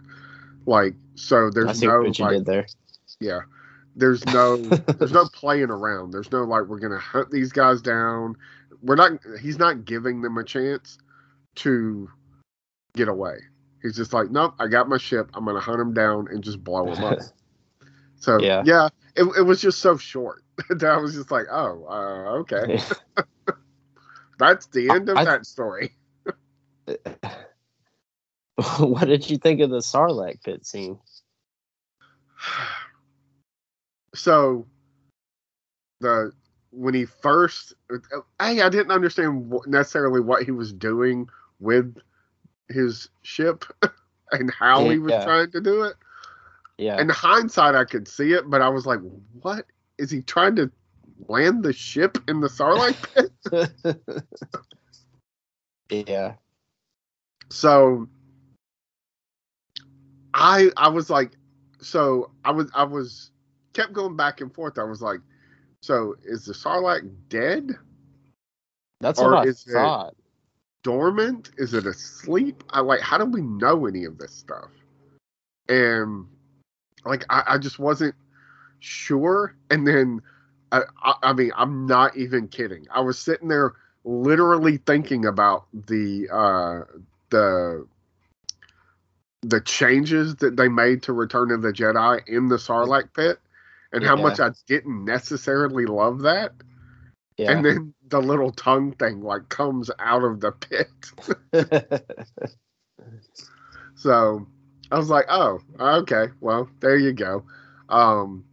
like 0.67 0.95
so. 1.15 1.51
There's 1.51 1.83
no 1.83 2.01
like, 2.03 2.33
did 2.33 2.47
there. 2.47 2.67
yeah, 3.21 3.41
there's 3.97 4.25
no 4.27 4.57
there's 4.57 5.13
no 5.13 5.25
playing 5.33 5.71
around. 5.71 6.13
There's 6.13 6.31
no 6.31 6.45
like 6.45 6.65
we're 6.67 6.79
gonna 6.79 6.99
hunt 6.99 7.31
these 7.31 7.51
guys 7.53 7.83
down. 7.83 8.37
We're 8.83 8.97
not. 8.97 9.13
He's 9.41 9.59
not 9.59 9.85
giving 9.85 10.23
them 10.23 10.37
a 10.39 10.45
chance 10.45 10.99
to 11.57 12.11
get 12.95 13.09
away. 13.09 13.37
He's 13.83 13.97
just 13.97 14.13
like, 14.13 14.31
nope, 14.31 14.55
I 14.59 14.67
got 14.69 14.89
my 14.89 14.99
ship. 14.99 15.31
I'm 15.35 15.45
gonna 15.45 15.61
hunt 15.61 15.79
them 15.79 15.95
down 15.95 16.29
and 16.31 16.43
just 16.43 16.63
blow 16.63 16.93
them 16.95 17.05
up. 17.05 17.19
So 18.17 18.41
Yeah. 18.41 18.63
yeah, 18.65 18.89
it, 19.17 19.25
it 19.37 19.43
was 19.43 19.61
just 19.61 19.81
so 19.81 19.97
short 19.97 20.45
that 20.71 20.85
I 20.85 20.97
was 20.99 21.15
just 21.15 21.33
like, 21.33 21.47
oh, 21.51 21.85
uh, 21.89 22.39
okay, 22.43 22.81
that's 24.39 24.67
the 24.67 24.91
end 24.91 25.09
of 25.09 25.17
I- 25.19 25.25
that 25.25 25.45
story. 25.45 25.93
what 28.79 29.07
did 29.09 29.29
you 29.29 29.39
think 29.39 29.61
of 29.61 29.71
the 29.71 29.79
Sarlacc 29.79 30.41
pit 30.45 30.65
scene? 30.65 31.01
so 34.15 34.67
the 36.01 36.33
when 36.73 36.95
he 36.95 37.05
first 37.05 37.75
hey 38.41 38.61
i 38.63 38.69
didn't 38.69 38.91
understand 38.91 39.53
necessarily 39.67 40.21
what 40.21 40.43
he 40.43 40.51
was 40.51 40.73
doing 40.73 41.29
with 41.61 41.97
his 42.69 43.09
ship 43.23 43.65
and 44.33 44.51
how 44.53 44.89
he 44.89 44.99
was 44.99 45.13
Yeah. 45.13 45.25
trying 45.25 45.51
to 45.53 45.61
do 45.61 45.83
it. 45.83 45.95
Yeah, 46.79 47.01
in 47.01 47.09
hindsight 47.11 47.75
i 47.75 47.85
could 47.85 48.09
see 48.09 48.33
it 48.33 48.49
but 48.51 48.63
i 48.63 48.69
was 48.69 48.87
like 48.87 49.01
what? 49.43 49.67
Is 49.99 50.11
he 50.11 50.23
trying 50.23 50.57
to 50.57 50.71
land 51.29 51.63
the 51.63 51.73
ship 51.73 52.19
in 52.29 52.41
the 52.41 52.49
sarlacc 52.49 52.97
pit? 53.15 53.33
Yeah, 55.91 56.35
so 57.51 58.09
i 60.35 60.71
i 60.77 60.89
was 60.89 61.11
like 61.11 61.33
so 61.81 62.31
i 62.45 62.51
was 62.51 62.71
i 62.75 62.85
was 62.85 63.31
kept 63.75 63.93
going 63.93 64.17
back 64.17 64.41
and 64.41 64.53
forth. 64.55 64.79
I 64.79 64.85
was 64.85 65.03
like 65.03 65.21
so 65.83 66.15
is 66.25 66.45
the 66.45 66.53
sarlacc 66.53 67.09
dead? 67.29 67.73
That's 69.01 69.19
Or 69.21 69.33
what 69.33 69.47
I 69.47 69.51
is 69.51 69.67
it- 69.67 70.15
dormant? 70.83 71.51
Is 71.59 71.75
it 71.75 71.87
asleep? 71.87 72.65
I 72.71 72.81
like 72.81 73.01
how 73.01 73.19
do 73.19 73.25
we 73.25 73.43
know 73.43 73.87
any 73.87 74.05
of 74.05 74.19
this 74.19 74.33
stuff? 74.33 74.71
And 75.69 76.27
like 77.05 77.25
i, 77.31 77.43
I 77.49 77.59
just 77.59 77.79
wasn't 77.79 78.15
sure. 78.81 79.55
And 79.71 79.87
then 79.87 80.23
I, 80.71 80.83
I 81.03 81.15
i 81.23 81.33
mean 81.33 81.53
i'm 81.57 81.87
not 81.87 82.17
even 82.17 82.49
kidding. 82.49 82.87
I 82.91 83.01
was 83.01 83.19
sitting 83.19 83.49
there 83.49 83.75
literally 84.05 84.79
thinking 84.79 85.27
about 85.27 85.67
the 85.73 86.29
uh, 86.33 86.99
the 87.31 87.87
the 89.43 89.61
changes 89.61 90.37
that 90.37 90.57
they 90.57 90.69
made 90.69 91.03
to 91.05 91.13
Return 91.13 91.51
of 91.51 91.63
the 91.63 91.73
Jedi 91.73 92.27
in 92.29 92.49
the 92.49 92.57
Sarlacc 92.57 93.13
pit, 93.15 93.41
and 93.93 94.05
how 94.05 94.17
Yeah. 94.17 94.23
much 94.23 94.41
I 94.41 94.51
didn't 94.67 95.05
necessarily 95.05 95.87
love 95.87 96.21
that. 96.23 96.53
Yeah. 97.39 97.53
And 97.53 97.65
then 97.65 97.95
the 98.09 98.21
little 98.21 98.51
tongue 98.53 98.93
thing 98.93 99.21
like 99.23 99.49
comes 99.49 99.91
out 99.99 100.23
of 100.25 100.41
the 100.41 100.53
pit. 100.53 100.91
So 103.95 104.47
I 104.91 104.99
was 104.99 105.11
like, 105.11 105.27
oh, 105.29 105.61
okay, 105.79 106.27
well, 106.41 106.69
there 106.81 106.97
you 106.97 107.13
go. 107.13 107.45
Um, 107.89 108.45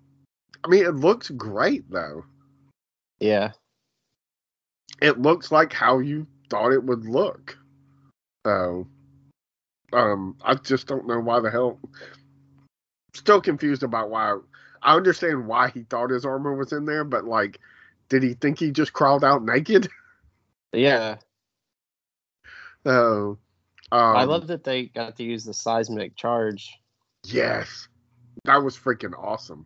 I 0.64 0.68
mean, 0.68 0.86
it 0.86 0.96
looks 0.96 1.30
great 1.30 1.90
though. 1.90 2.24
yeah. 3.20 3.52
It 5.02 5.18
looks 5.20 5.50
like 5.52 5.72
how 5.72 6.00
you 6.00 6.28
thought 6.50 6.74
it 6.74 6.84
would 6.84 7.06
look. 7.06 7.58
So, 8.46 8.86
um, 9.94 10.36
I 10.44 10.56
just 10.56 10.88
don't 10.88 11.08
know 11.08 11.20
why 11.20 11.40
the 11.40 11.50
hell. 11.50 11.80
Still 13.16 13.40
confused 13.40 13.84
about 13.84 14.10
why. 14.10 14.38
I 14.82 14.96
understand 14.96 15.48
why 15.48 15.70
he 15.70 15.84
thought 15.84 16.10
his 16.10 16.26
armor 16.26 16.56
was 16.56 16.72
in 16.72 16.86
there, 16.86 17.04
but 17.04 17.26
like, 17.26 17.60
did 18.10 18.24
he 18.24 18.34
think 18.34 18.60
he 18.60 18.72
just 18.72 18.94
crawled 18.94 19.24
out 19.24 19.44
naked? 19.44 19.90
Yeah. 20.72 21.16
So, 22.86 23.40
um, 23.92 24.16
I 24.16 24.24
love 24.26 24.46
that 24.48 24.64
they 24.64 24.86
got 24.86 25.16
to 25.18 25.24
use 25.24 25.44
the 25.44 25.54
seismic 25.54 26.16
charge. 26.16 26.78
Yes, 27.24 27.88
that 28.46 28.64
was 28.64 28.78
freaking 28.78 29.18
awesome. 29.18 29.66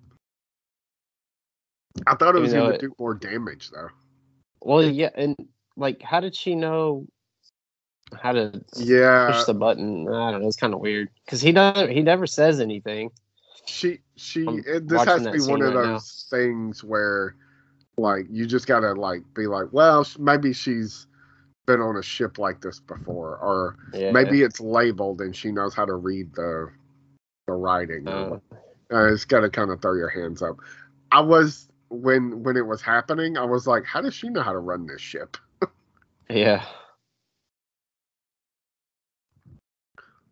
I 2.08 2.16
thought 2.16 2.36
it 2.36 2.40
was 2.40 2.54
going 2.54 2.72
to 2.72 2.78
do 2.78 2.94
more 2.98 3.14
damage 3.14 3.70
though. 3.70 3.90
Well, 4.62 4.84
yeah, 4.84 5.10
and 5.14 5.36
like, 5.76 6.02
how 6.02 6.20
did 6.22 6.36
she 6.36 6.56
know 6.56 7.06
how 8.22 8.32
to 8.32 8.64
yeah 8.78 9.28
push 9.32 9.44
the 9.44 9.54
button? 9.54 10.08
I 10.08 10.32
don't 10.32 10.42
know. 10.42 10.48
It's 10.48 10.58
kind 10.58 10.74
of 10.74 10.80
weird 10.80 11.10
because 11.26 11.42
he 11.42 11.52
doesn't. 11.52 11.92
He 11.92 12.02
never 12.02 12.28
says 12.28 12.60
anything. 12.60 13.12
She 13.66 14.00
she. 14.16 14.46
It, 14.66 14.88
this 14.88 15.04
has 15.04 15.24
to 15.24 15.32
be 15.32 15.40
one 15.42 15.62
of 15.62 15.74
right 15.74 15.84
now. 15.84 15.94
those 15.96 16.28
things 16.30 16.84
where, 16.84 17.36
like, 17.98 18.26
you 18.30 18.46
just 18.46 18.68
gotta 18.68 18.94
like 18.94 19.22
be 19.34 19.48
like, 19.48 19.68
well, 19.72 20.06
maybe 20.20 20.54
she's 20.54 21.08
been 21.66 21.82
on 21.82 21.98
a 21.98 22.04
ship 22.04 22.38
like 22.38 22.62
this 22.62 22.80
before, 22.80 23.38
or 23.38 23.76
Yeah. 23.94 24.12
maybe 24.12 24.42
it's 24.42 24.60
labeled 24.60 25.22
and 25.22 25.36
she 25.36 25.52
knows 25.52 25.74
how 25.74 25.86
to 25.86 25.96
read 25.96 26.34
the 26.36 26.72
the 27.48 27.54
writing. 27.54 28.08
Uh, 28.08 28.40
Uh, 28.92 29.12
it's 29.12 29.26
got 29.26 29.42
to 29.42 29.50
kind 29.50 29.72
of 29.72 29.82
throw 29.82 29.96
your 29.96 30.10
hands 30.10 30.42
up. 30.42 30.58
I 31.12 31.22
was 31.22 31.68
when 31.90 32.44
when 32.44 32.58
it 32.58 32.66
was 32.66 32.82
happening, 32.82 33.38
I 33.38 33.46
was 33.46 33.68
like, 33.68 33.86
how 33.86 34.02
does 34.02 34.14
she 34.14 34.30
know 34.30 34.42
how 34.42 34.52
to 34.52 34.60
run 34.60 34.86
this 34.86 35.02
ship? 35.02 35.38
yeah. 36.30 36.64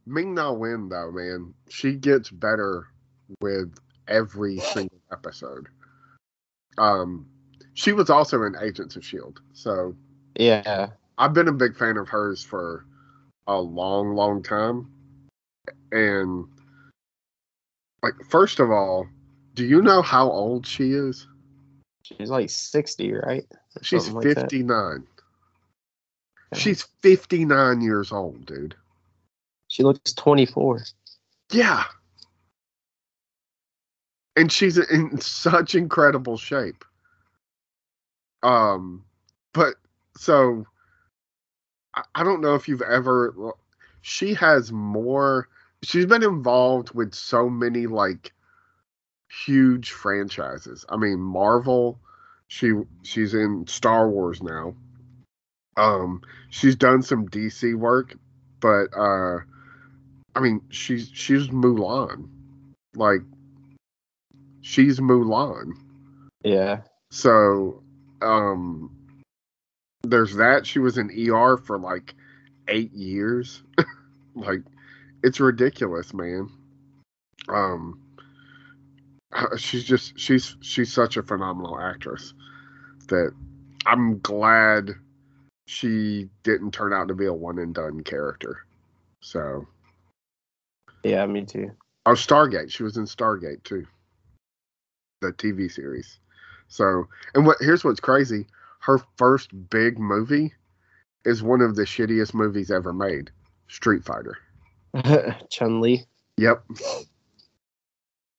Ming 0.05 0.33
Na 0.33 0.51
Wen 0.51 0.89
though, 0.89 1.11
man, 1.11 1.53
she 1.69 1.95
gets 1.95 2.29
better 2.29 2.87
with 3.39 3.73
every 4.07 4.59
single 4.59 4.99
episode. 5.11 5.67
Um, 6.77 7.25
she 7.73 7.93
was 7.93 8.09
also 8.09 8.43
in 8.43 8.55
Agents 8.61 8.95
of 8.95 9.05
Shield, 9.05 9.41
so 9.53 9.95
Yeah. 10.35 10.89
I've 11.17 11.33
been 11.33 11.47
a 11.47 11.53
big 11.53 11.77
fan 11.77 11.97
of 11.97 12.09
hers 12.09 12.43
for 12.43 12.85
a 13.47 13.59
long, 13.59 14.15
long 14.15 14.41
time. 14.41 14.91
And 15.91 16.47
like, 18.01 18.15
first 18.29 18.59
of 18.59 18.71
all, 18.71 19.07
do 19.53 19.65
you 19.65 19.81
know 19.81 20.01
how 20.01 20.29
old 20.29 20.65
she 20.65 20.91
is? 20.91 21.27
She's 22.03 22.29
like 22.29 22.49
sixty, 22.49 23.13
right? 23.13 23.45
She's 23.81 24.05
something 24.05 24.29
like 24.29 24.37
59. 24.37 25.03
Yeah. 26.51 26.57
She's 26.57 26.83
59 27.01 27.81
years 27.81 28.11
old, 28.11 28.45
dude. 28.45 28.75
She 29.67 29.83
looks 29.83 30.13
twenty-four. 30.13 30.83
Yeah. 31.51 31.83
And 34.35 34.51
she's 34.51 34.77
in 34.77 35.19
such 35.19 35.75
incredible 35.75 36.37
shape. 36.37 36.85
Um, 38.43 39.03
but 39.53 39.75
so 40.17 40.65
I, 41.93 42.03
I 42.15 42.23
don't 42.23 42.41
know 42.41 42.55
if 42.55 42.67
you've 42.67 42.81
ever. 42.81 43.33
She 44.01 44.33
has 44.35 44.71
more. 44.71 45.47
She's 45.83 46.05
been 46.05 46.23
involved 46.23 46.93
with 46.93 47.13
so 47.13 47.49
many 47.49 47.87
like 47.87 48.33
huge 49.45 49.91
franchises. 49.91 50.85
I 50.89 50.97
mean, 50.97 51.19
Marvel. 51.19 51.99
She 52.47 52.73
she's 53.03 53.33
in 53.33 53.65
Star 53.67 54.09
Wars 54.09 54.43
now. 54.43 54.75
Um, 55.77 56.21
she's 56.49 56.75
done 56.75 57.01
some 57.01 57.29
DC 57.29 57.75
work, 57.75 58.17
but 58.59 58.87
uh, 58.95 59.37
I 60.35 60.39
mean, 60.41 60.61
she's 60.69 61.09
she's 61.13 61.47
Mulan, 61.47 62.27
like 62.95 63.21
she's 64.61 64.99
Mulan. 64.99 65.73
Yeah. 66.43 66.81
So, 67.11 67.83
um, 68.21 68.95
there's 70.03 70.35
that. 70.35 70.65
She 70.65 70.79
was 70.79 70.97
in 70.97 71.09
ER 71.09 71.57
for 71.57 71.77
like 71.77 72.15
eight 72.67 72.93
years. 72.93 73.63
like, 74.35 74.61
it's 75.23 75.39
ridiculous, 75.39 76.13
man. 76.13 76.49
Um, 77.49 78.01
uh, 79.33 79.55
she's 79.57 79.83
just 79.83 80.19
she's 80.19 80.55
she's 80.61 80.91
such 80.91 81.17
a 81.17 81.23
phenomenal 81.23 81.79
actress 81.79 82.33
that 83.07 83.31
I'm 83.85 84.19
glad 84.19 84.91
she 85.67 86.29
didn't 86.43 86.71
turn 86.71 86.93
out 86.93 87.07
to 87.07 87.15
be 87.15 87.25
a 87.25 87.33
one 87.33 87.59
and 87.59 87.73
done 87.73 88.01
character. 88.01 88.65
So, 89.21 89.67
Yeah. 91.03 91.25
Me 91.27 91.45
too. 91.45 91.71
oh, 92.05 92.11
Stargate. 92.11 92.71
She 92.71 92.83
was 92.83 92.97
in 92.97 93.05
Stargate 93.05 93.63
too, 93.63 93.85
the 95.21 95.31
TV 95.31 95.71
series. 95.71 96.19
So, 96.67 97.07
and 97.33 97.45
what 97.45 97.57
here's 97.59 97.83
what's 97.83 97.99
crazy: 97.99 98.47
her 98.79 98.99
first 99.17 99.51
big 99.69 99.99
movie 99.99 100.53
is 101.23 101.43
one 101.43 101.61
of 101.61 101.75
the 101.75 101.83
shittiest 101.83 102.33
movies 102.33 102.71
ever 102.71 102.91
made, 102.91 103.29
Street 103.67 104.03
Fighter. 104.03 104.37
Chun 105.49 105.79
Li. 105.79 106.05
Yep. 106.37 106.63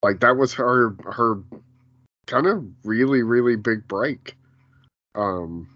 Like 0.03 0.21
that 0.21 0.37
was 0.37 0.53
her 0.55 0.97
her 1.05 1.39
kind 2.27 2.47
of 2.47 2.65
really 2.85 3.23
really 3.23 3.57
big 3.57 3.87
break. 3.87 4.37
Um 5.15 5.69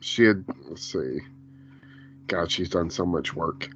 she 0.00 0.24
had 0.24 0.44
let's 0.64 0.92
see. 0.92 1.20
God, 2.26 2.50
she's 2.50 2.68
done 2.68 2.90
so 2.90 3.06
much 3.06 3.34
work. 3.34 3.68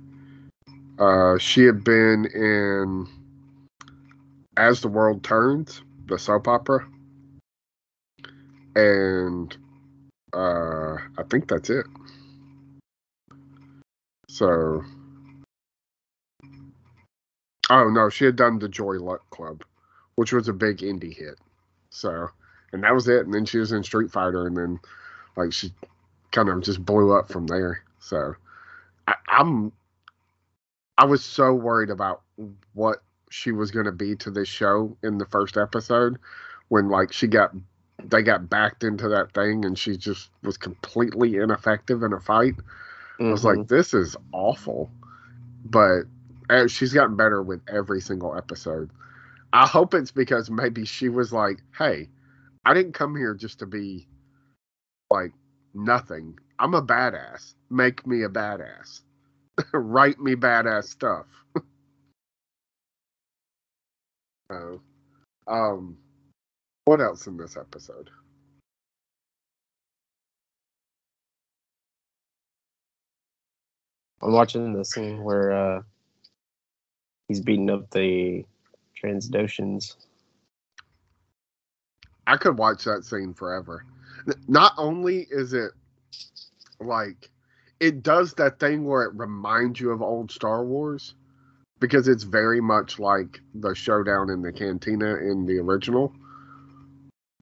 Uh 0.98 1.38
she 1.38 1.62
had 1.62 1.84
been 1.84 2.26
in 2.34 3.06
As 4.56 4.80
the 4.80 4.88
World 4.88 5.22
Turns, 5.22 5.82
the 6.06 6.18
soap 6.18 6.48
opera. 6.48 6.86
And 8.76 9.56
uh 10.32 10.96
I 11.18 11.22
think 11.28 11.48
that's 11.48 11.70
it. 11.70 11.86
So 14.28 14.82
Oh 17.70 17.88
no, 17.88 18.10
she 18.10 18.24
had 18.24 18.36
done 18.36 18.58
the 18.58 18.68
Joy 18.68 18.98
Luck 18.98 19.28
Club, 19.30 19.64
which 20.16 20.32
was 20.32 20.48
a 20.48 20.52
big 20.52 20.78
indie 20.78 21.16
hit. 21.16 21.38
So, 21.90 22.28
and 22.72 22.82
that 22.84 22.94
was 22.94 23.08
it. 23.08 23.24
And 23.24 23.32
then 23.32 23.46
she 23.46 23.58
was 23.58 23.72
in 23.72 23.82
Street 23.82 24.10
Fighter, 24.10 24.46
and 24.46 24.56
then 24.56 24.80
like 25.36 25.52
she 25.52 25.72
kind 26.30 26.48
of 26.48 26.62
just 26.62 26.84
blew 26.84 27.16
up 27.16 27.28
from 27.30 27.46
there. 27.46 27.82
So, 28.00 28.34
I, 29.08 29.14
I'm 29.28 29.72
I 30.98 31.06
was 31.06 31.24
so 31.24 31.54
worried 31.54 31.90
about 31.90 32.22
what 32.74 33.02
she 33.35 33.51
was 33.51 33.73
going 33.73 33.85
to 33.85 33.92
be 33.92 34.14
to 34.14 34.31
this 34.31 34.49
show 34.49 34.97
in 35.03 35.18
the 35.18 35.27
first 35.27 35.57
episode 35.57 36.18
when 36.68 36.88
like 36.88 37.12
she 37.12 37.27
got 37.27 37.51
they 38.05 38.23
got 38.23 38.49
backed 38.49 38.85
into 38.85 39.09
that 39.09 39.33
thing 39.35 39.64
and 39.64 39.77
she 39.77 39.97
just 39.97 40.31
was 40.44 40.57
completely 40.57 41.37
ineffective 41.37 42.03
in 42.05 42.12
a 42.12 42.20
fight. 42.20 42.55
I 43.18 43.25
was 43.25 43.44
like, 43.44 43.68
this 43.68 43.94
is 43.94 44.16
awful. 44.33 44.90
But 45.64 46.03
uh, 46.51 46.68
she's 46.68 46.92
gotten 46.92 47.16
better 47.16 47.42
with 47.42 47.61
every 47.73 48.01
single 48.01 48.37
episode. 48.37 48.90
I 49.53 49.66
hope 49.66 49.94
it's 49.94 50.11
because 50.11 50.51
maybe 50.51 50.85
she 50.85 51.09
was 51.09 51.33
like, 51.33 51.59
hey, 51.77 52.09
I 52.64 52.75
didn't 52.75 52.92
come 52.92 53.16
here 53.16 53.35
just 53.35 53.59
to 53.61 53.66
be 53.66 54.07
like 55.11 55.33
nothing. 55.75 56.38
I'm 56.59 56.75
a 56.75 56.83
badass. 56.83 57.55
Make 57.70 58.07
me 58.07 58.23
a 58.23 58.29
badass. 58.29 59.03
Write 59.73 60.18
me 60.20 60.35
badass 60.35 60.85
stuff. 60.85 61.27
so, 64.50 64.80
um, 65.46 65.96
what 66.85 67.00
else 67.00 67.26
in 67.26 67.37
this 67.37 67.57
episode? 67.57 68.11
I'm 74.22 74.33
watching 74.33 74.72
the 74.72 74.85
scene 74.85 75.22
where 75.22 75.52
uh, 75.52 75.83
he's 77.28 77.40
beating 77.40 77.70
up 77.70 77.90
the 77.90 78.44
Transdoshans. 79.02 79.96
I 82.26 82.38
could 82.38 82.57
watch 82.57 82.85
that 82.85 83.04
scene 83.04 83.35
forever. 83.35 83.85
Not 84.48 84.72
only 84.78 85.26
is 85.30 85.52
it 85.52 85.72
like 86.80 87.30
it 87.80 88.02
does 88.02 88.33
that 88.35 88.59
thing 88.59 88.85
where 88.85 89.02
it 89.02 89.14
reminds 89.14 89.78
you 89.78 89.90
of 89.90 90.00
old 90.00 90.30
Star 90.30 90.64
Wars 90.64 91.14
because 91.85 92.09
it's 92.09 92.23
very 92.23 92.62
much 92.62 92.99
like 92.99 93.42
the 93.55 93.75
showdown 93.75 94.31
in 94.31 94.40
the 94.40 94.51
cantina 94.51 95.16
in 95.16 95.44
the 95.44 95.59
original, 95.59 96.14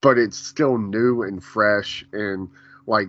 but 0.01 0.19
it's 0.19 0.37
still 0.37 0.79
new 0.79 1.23
and 1.23 1.45
fresh 1.45 2.05
and 2.13 2.49
like 2.89 3.07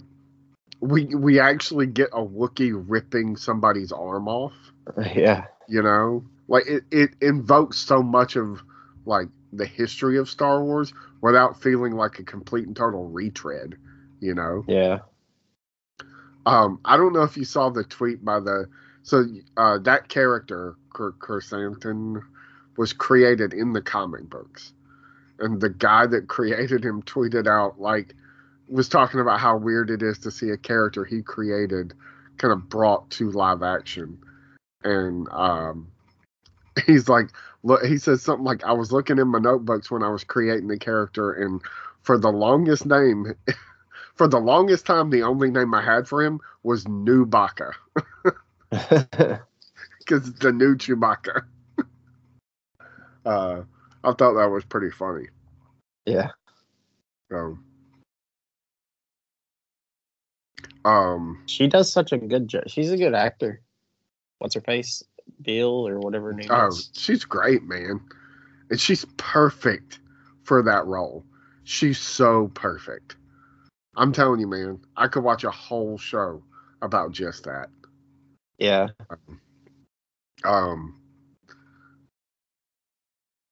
we 0.79 1.05
we 1.05 1.39
actually 1.39 1.87
get 1.87 2.09
a 2.13 2.23
Wookiee 2.23 2.83
ripping 2.87 3.35
somebody's 3.35 3.91
arm 3.91 4.27
off. 4.27 4.53
Yeah. 5.15 5.45
You 5.67 5.81
know, 5.81 6.23
like 6.47 6.67
it, 6.67 6.83
it 6.91 7.11
invokes 7.19 7.77
so 7.77 8.03
much 8.03 8.35
of 8.35 8.61
like 9.05 9.29
the 9.53 9.65
history 9.65 10.19
of 10.19 10.29
Star 10.29 10.63
Wars 10.63 10.93
without 11.21 11.63
feeling 11.63 11.93
like 11.93 12.19
a 12.19 12.23
complete 12.23 12.67
and 12.67 12.75
total 12.75 13.07
retread. 13.07 13.75
You 14.19 14.35
know. 14.35 14.65
Yeah. 14.67 14.99
Um, 16.45 16.79
I 16.85 16.97
don't 16.97 17.13
know 17.13 17.23
if 17.23 17.37
you 17.37 17.45
saw 17.45 17.69
the 17.69 17.85
tweet 17.85 18.23
by 18.23 18.39
the 18.39 18.67
so 19.03 19.25
uh, 19.57 19.79
that 19.79 20.09
character 20.09 20.75
Krrsantan 20.93 22.21
was 22.77 22.93
created 22.93 23.53
in 23.53 23.73
the 23.73 23.81
comic 23.81 24.29
books, 24.29 24.73
and 25.39 25.59
the 25.59 25.69
guy 25.69 26.05
that 26.07 26.27
created 26.27 26.83
him 26.83 27.01
tweeted 27.03 27.47
out 27.47 27.79
like 27.79 28.15
was 28.67 28.89
talking 28.89 29.19
about 29.19 29.39
how 29.39 29.57
weird 29.57 29.89
it 29.89 30.01
is 30.01 30.19
to 30.19 30.31
see 30.31 30.49
a 30.49 30.57
character 30.57 31.03
he 31.03 31.21
created 31.21 31.93
kind 32.37 32.53
of 32.53 32.69
brought 32.69 33.09
to 33.11 33.29
live 33.31 33.61
action, 33.61 34.17
and 34.83 35.27
um, 35.31 35.87
he's 36.85 37.09
like, 37.09 37.29
look, 37.63 37.83
he 37.83 37.97
says 37.97 38.21
something 38.21 38.45
like, 38.45 38.63
"I 38.63 38.73
was 38.73 38.91
looking 38.91 39.19
in 39.19 39.27
my 39.27 39.39
notebooks 39.39 39.91
when 39.91 40.03
I 40.03 40.09
was 40.09 40.23
creating 40.23 40.67
the 40.67 40.79
character, 40.79 41.31
and 41.33 41.61
for 42.01 42.17
the 42.17 42.31
longest 42.31 42.85
name." 42.85 43.33
for 44.15 44.27
the 44.27 44.39
longest 44.39 44.85
time, 44.85 45.09
the 45.09 45.23
only 45.23 45.49
name 45.49 45.73
I 45.73 45.81
had 45.81 46.07
for 46.07 46.23
him 46.23 46.39
was 46.61 46.85
Newbaka. 46.85 47.73
Because 50.05 50.27
it's 50.27 50.39
the 50.39 50.51
new 50.51 50.75
Chewbacca. 50.75 51.43
uh, 53.25 53.61
I 54.03 54.13
thought 54.13 54.33
that 54.33 54.49
was 54.51 54.65
pretty 54.65 54.89
funny. 54.89 55.27
Yeah. 56.05 56.31
So, 57.31 57.57
um, 60.85 61.43
she 61.45 61.67
does 61.67 61.91
such 61.91 62.11
a 62.11 62.17
good 62.17 62.47
job. 62.47 62.63
She's 62.67 62.91
a 62.91 62.97
good 62.97 63.13
actor. 63.13 63.61
What's 64.39 64.55
her 64.55 64.61
face? 64.61 65.03
Bill 65.41 65.87
or 65.87 65.99
whatever 65.99 66.27
her 66.27 66.33
name 66.33 66.47
oh, 66.49 66.67
is. 66.67 66.89
she's 66.93 67.23
great, 67.23 67.63
man. 67.63 68.01
And 68.69 68.79
she's 68.79 69.05
perfect 69.17 69.99
for 70.43 70.61
that 70.63 70.85
role. 70.85 71.23
She's 71.63 71.99
so 71.99 72.51
perfect. 72.53 73.15
I'm 73.95 74.11
telling 74.11 74.39
you, 74.39 74.47
man, 74.47 74.79
I 74.97 75.07
could 75.07 75.23
watch 75.23 75.43
a 75.43 75.51
whole 75.51 75.97
show 75.97 76.43
about 76.81 77.11
just 77.11 77.45
that. 77.45 77.69
Yeah. 78.57 78.89
Um. 79.09 79.39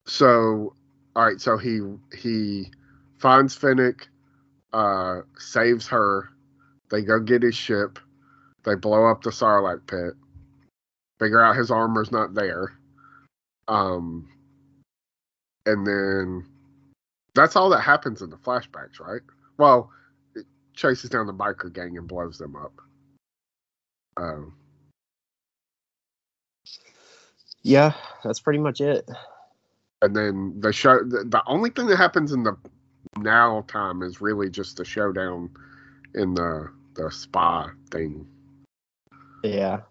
So, 0.06 0.76
all 1.16 1.26
right. 1.26 1.40
So 1.40 1.58
he 1.58 1.80
he 2.18 2.72
finds 3.18 3.56
Fennec, 3.56 4.08
uh, 4.74 5.22
saves 5.38 5.88
her. 5.88 6.30
They 6.90 7.02
go 7.02 7.20
get 7.20 7.44
his 7.44 7.56
ship. 7.56 8.00
They 8.64 8.76
blow 8.76 9.10
up 9.10 9.24
the 9.24 9.30
Sarlacc 9.30 9.88
pit. 9.88 10.14
Figure 11.20 11.42
out 11.42 11.56
his 11.56 11.72
armor's 11.72 12.12
not 12.12 12.34
there. 12.34 12.74
Um. 13.68 14.28
And 15.66 15.86
then 15.86 16.48
that's 17.36 17.56
all 17.56 17.70
that 17.70 17.82
happens 17.82 18.22
in 18.22 18.32
the 18.32 18.38
flashbacks, 18.38 19.00
right? 19.00 19.22
Well, 19.58 19.92
it 20.36 20.46
chases 20.74 21.10
down 21.10 21.28
the 21.28 21.34
biker 21.34 21.72
gang 21.72 21.98
and 21.98 22.08
blows 22.08 22.38
them 22.38 22.56
up. 22.56 22.74
Um. 24.18 24.56
Yeah, 27.64 27.94
that's 28.24 28.40
pretty 28.40 28.60
much 28.60 28.82
it. 28.82 29.10
and 30.02 30.16
then 30.16 30.60
the 30.60 30.74
show 30.74 31.04
the, 31.04 31.24
the 31.26 31.44
only 31.46 31.70
thing 31.70 31.86
that 31.88 31.98
happens 31.98 32.32
in 32.32 32.44
the 32.44 32.58
now 33.18 33.64
time 33.68 34.02
is 34.02 34.20
really 34.22 34.50
just 34.50 34.78
the 34.78 34.86
showdown 34.86 35.50
in 36.16 36.34
the 36.34 36.72
the 36.96 37.10
spa 37.12 37.70
thing 37.92 38.26
Yeah. 39.44 39.82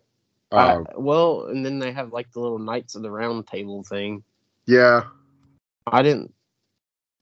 uh, 0.52 0.82
I- 0.88 0.98
well, 0.98 1.46
and 1.46 1.64
then 1.64 1.78
they 1.78 1.92
have 1.92 2.12
like 2.12 2.30
the 2.32 2.40
little 2.40 2.58
Knights 2.58 2.94
of 2.96 3.02
the 3.02 3.10
Round 3.10 3.46
Table 3.46 3.82
thing. 3.84 4.22
yeah 4.66 5.04
I 5.86 6.02
didn't. 6.02 6.32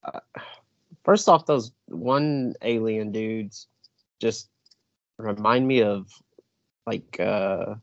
Uh, 0.04 0.20
first 1.04 1.28
off, 1.28 1.46
those 1.46 1.72
one 1.86 2.54
alien 2.62 3.12
dudes 3.12 3.66
just 4.20 4.48
remind 5.18 5.66
me 5.66 5.82
of 5.82 6.08
like 6.86 7.18
uh 7.20 7.66
like 7.66 7.78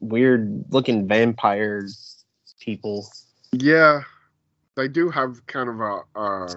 weird 0.00 0.64
looking 0.70 1.06
vampire 1.08 1.86
people. 2.60 3.06
yeah 3.52 4.02
they 4.76 4.88
do 4.88 5.08
have 5.10 5.44
kind 5.46 5.68
of 5.68 5.80
a 5.80 6.00
uh 6.14 6.54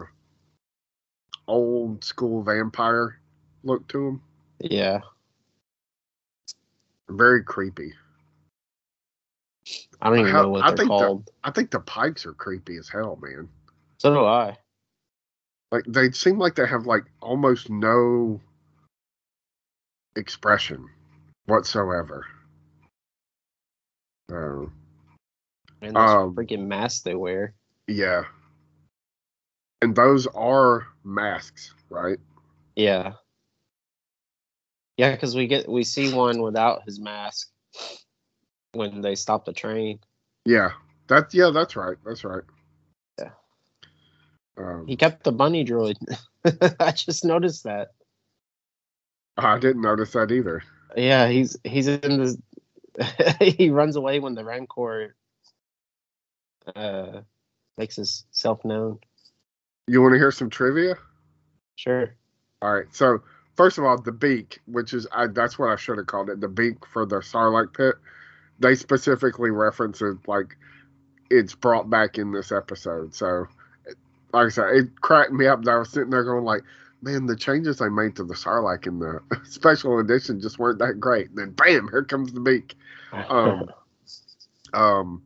old 1.48 2.04
school 2.04 2.44
vampire 2.44 3.20
look 3.64 3.88
to 3.88 3.98
them 4.06 4.22
Yeah. 4.60 5.02
very 7.10 7.44
creepy 7.44 7.94
I 10.02 10.10
don't 10.10 10.20
even 10.20 10.34
know 10.34 10.50
what 10.50 10.64
I 10.64 10.70
they're 10.70 10.78
think 10.78 10.90
the- 10.90 10.96
called. 10.98 11.30
i 11.44 11.52
think 11.52 11.72
the 11.72 11.80
pikes 11.80 12.26
are 12.26 12.34
creepy 12.34 12.78
as 12.78 12.90
hell 12.90 13.18
man 13.22 13.50
So 13.98 14.14
do 14.14 14.26
I. 14.26 14.58
like 15.72 15.84
they 15.88 16.12
seem 16.12 16.38
like 16.40 16.56
they 16.56 16.68
have 16.68 16.86
like 16.86 17.06
almost 17.22 17.70
no 17.70 18.40
expression 20.16 20.88
whatsoever 21.46 22.26
so 24.30 24.72
And 25.82 25.96
those 25.96 26.10
Um, 26.10 26.36
freaking 26.36 26.68
masks 26.68 27.02
they 27.02 27.16
wear. 27.16 27.54
Yeah. 27.88 28.26
And 29.82 29.96
those 29.96 30.28
are 30.28 30.88
masks, 31.04 31.74
right? 31.90 32.20
Yeah. 32.76 33.14
Yeah, 34.98 35.12
because 35.12 35.36
we 35.36 35.48
get 35.48 35.68
we 35.70 35.84
see 35.84 36.14
one 36.14 36.42
without 36.42 36.84
his 36.84 37.00
mask 37.00 37.50
when 38.74 39.02
they 39.02 39.16
stop 39.16 39.46
the 39.46 39.54
train. 39.54 40.00
Yeah. 40.46 40.72
That 41.08 41.34
yeah, 41.34 41.50
that's 41.52 41.76
right. 41.76 41.98
That's 42.06 42.24
right. 42.24 42.44
Yeah. 43.18 43.32
Um, 44.58 44.86
He 44.86 44.98
kept 44.98 45.24
the 45.24 45.32
bunny 45.32 45.64
droid. 45.66 45.96
I 46.80 46.92
just 46.92 47.24
noticed 47.26 47.64
that. 47.64 47.94
I 49.38 49.58
didn't 49.58 49.82
notice 49.82 50.12
that 50.12 50.32
either. 50.32 50.62
Yeah, 50.96 51.28
he's 51.30 51.56
he's 51.64 51.88
in 51.88 52.20
this. 52.20 52.38
he 53.40 53.70
runs 53.70 53.96
away 53.96 54.20
when 54.20 54.36
the 54.36 54.44
Rancor 54.44 55.16
uh, 56.76 57.22
makes 57.78 57.96
himself 57.96 58.64
known. 58.66 59.00
You 59.88 60.02
want 60.02 60.14
to 60.14 60.20
hear 60.20 60.32
some 60.32 60.50
trivia? 60.50 60.96
Sure. 61.76 62.14
All 62.62 62.74
right. 62.74 62.94
So 62.94 63.22
first 63.56 63.78
of 63.78 63.86
all, 63.86 64.00
the 64.02 64.12
beak, 64.12 64.60
which 64.68 64.94
is 64.94 65.08
I, 65.12 65.28
that's 65.28 65.58
what 65.58 65.70
I 65.70 65.76
should 65.76 65.98
have 65.98 66.08
called 66.08 66.30
it, 66.30 66.42
the 66.42 66.48
beak 66.48 66.86
for 66.86 67.06
the 67.06 67.18
Sarlacc 67.18 67.74
pit. 67.76 67.96
They 68.60 68.76
specifically 68.76 69.50
reference 69.50 70.02
it 70.02 70.18
like 70.28 70.58
it's 71.30 71.56
brought 71.56 71.90
back 71.90 72.18
in 72.18 72.32
this 72.32 72.52
episode. 72.52 73.16
So, 73.16 73.48
like 74.34 74.48
I 74.48 74.50
said, 74.50 74.76
it 74.76 75.02
cracked 75.02 75.32
me 75.32 75.48
up. 75.48 75.64
That 75.64 75.72
I 75.72 75.78
was 75.78 75.90
sitting 75.90 76.10
there 76.10 76.24
going 76.24 76.44
like, 76.44 76.64
man, 77.02 77.26
the 77.26 77.36
changes 77.36 77.78
they 77.78 77.90
made 77.90 78.16
to 78.18 78.24
the 78.24 78.34
Sarlacc 78.34 78.88
in 78.88 79.00
the 79.00 79.22
special 79.44 80.00
edition 80.00 80.42
just 80.42 80.60
weren't 80.60 80.80
that 80.80 81.00
great. 81.00 81.36
then, 81.36 81.52
bam, 81.52 81.88
here 81.90 82.04
comes 82.04 82.34
the 82.34 82.40
beak. 82.40 82.76
Um, 83.30 83.70
Um, 84.74 85.24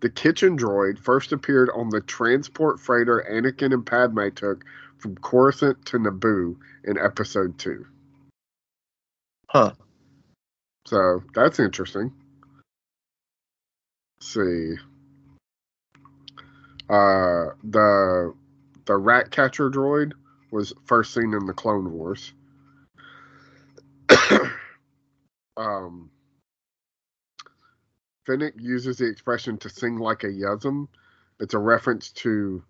the 0.00 0.08
kitchen 0.08 0.56
droid 0.56 0.98
first 0.98 1.32
appeared 1.32 1.70
on 1.74 1.88
the 1.88 2.00
transport 2.00 2.78
freighter 2.78 3.26
Anakin 3.28 3.72
and 3.72 3.84
Padme 3.84 4.28
took 4.34 4.64
from 4.98 5.16
Coruscant 5.16 5.84
to 5.86 5.98
Naboo 5.98 6.56
in 6.84 6.98
Episode 6.98 7.58
Two. 7.58 7.86
huh. 9.48 9.72
So 10.86 11.22
that's 11.34 11.58
interesting. 11.58 12.12
Let's 14.20 14.32
see. 14.34 14.74
Uh, 16.88 17.54
the 17.64 18.34
the 18.84 18.96
rat 18.96 19.30
catcher 19.30 19.70
droid 19.70 20.12
was 20.54 20.72
first 20.86 21.12
seen 21.12 21.34
in 21.34 21.46
the 21.46 21.52
Clone 21.52 21.92
Wars. 21.92 22.32
um, 25.56 26.10
Fennec 28.24 28.54
uses 28.56 28.98
the 28.98 29.06
expression 29.06 29.58
to 29.58 29.68
sing 29.68 29.98
like 29.98 30.22
a 30.22 30.28
Yuzzum. 30.28 30.86
It's 31.40 31.54
a 31.54 31.58
reference 31.58 32.12
to 32.12 32.62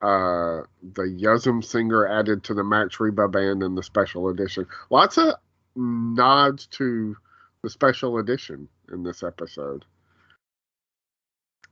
uh, 0.00 0.62
the 0.94 1.02
Yuzzum 1.02 1.64
singer 1.64 2.06
added 2.06 2.44
to 2.44 2.54
the 2.54 2.62
Max 2.62 2.98
Rebo 2.98 3.30
band 3.30 3.64
in 3.64 3.74
the 3.74 3.82
special 3.82 4.28
edition. 4.28 4.66
Lots 4.88 5.18
of 5.18 5.34
nods 5.74 6.66
to 6.68 7.16
the 7.64 7.70
special 7.70 8.18
edition 8.18 8.68
in 8.92 9.02
this 9.02 9.24
episode. 9.24 9.84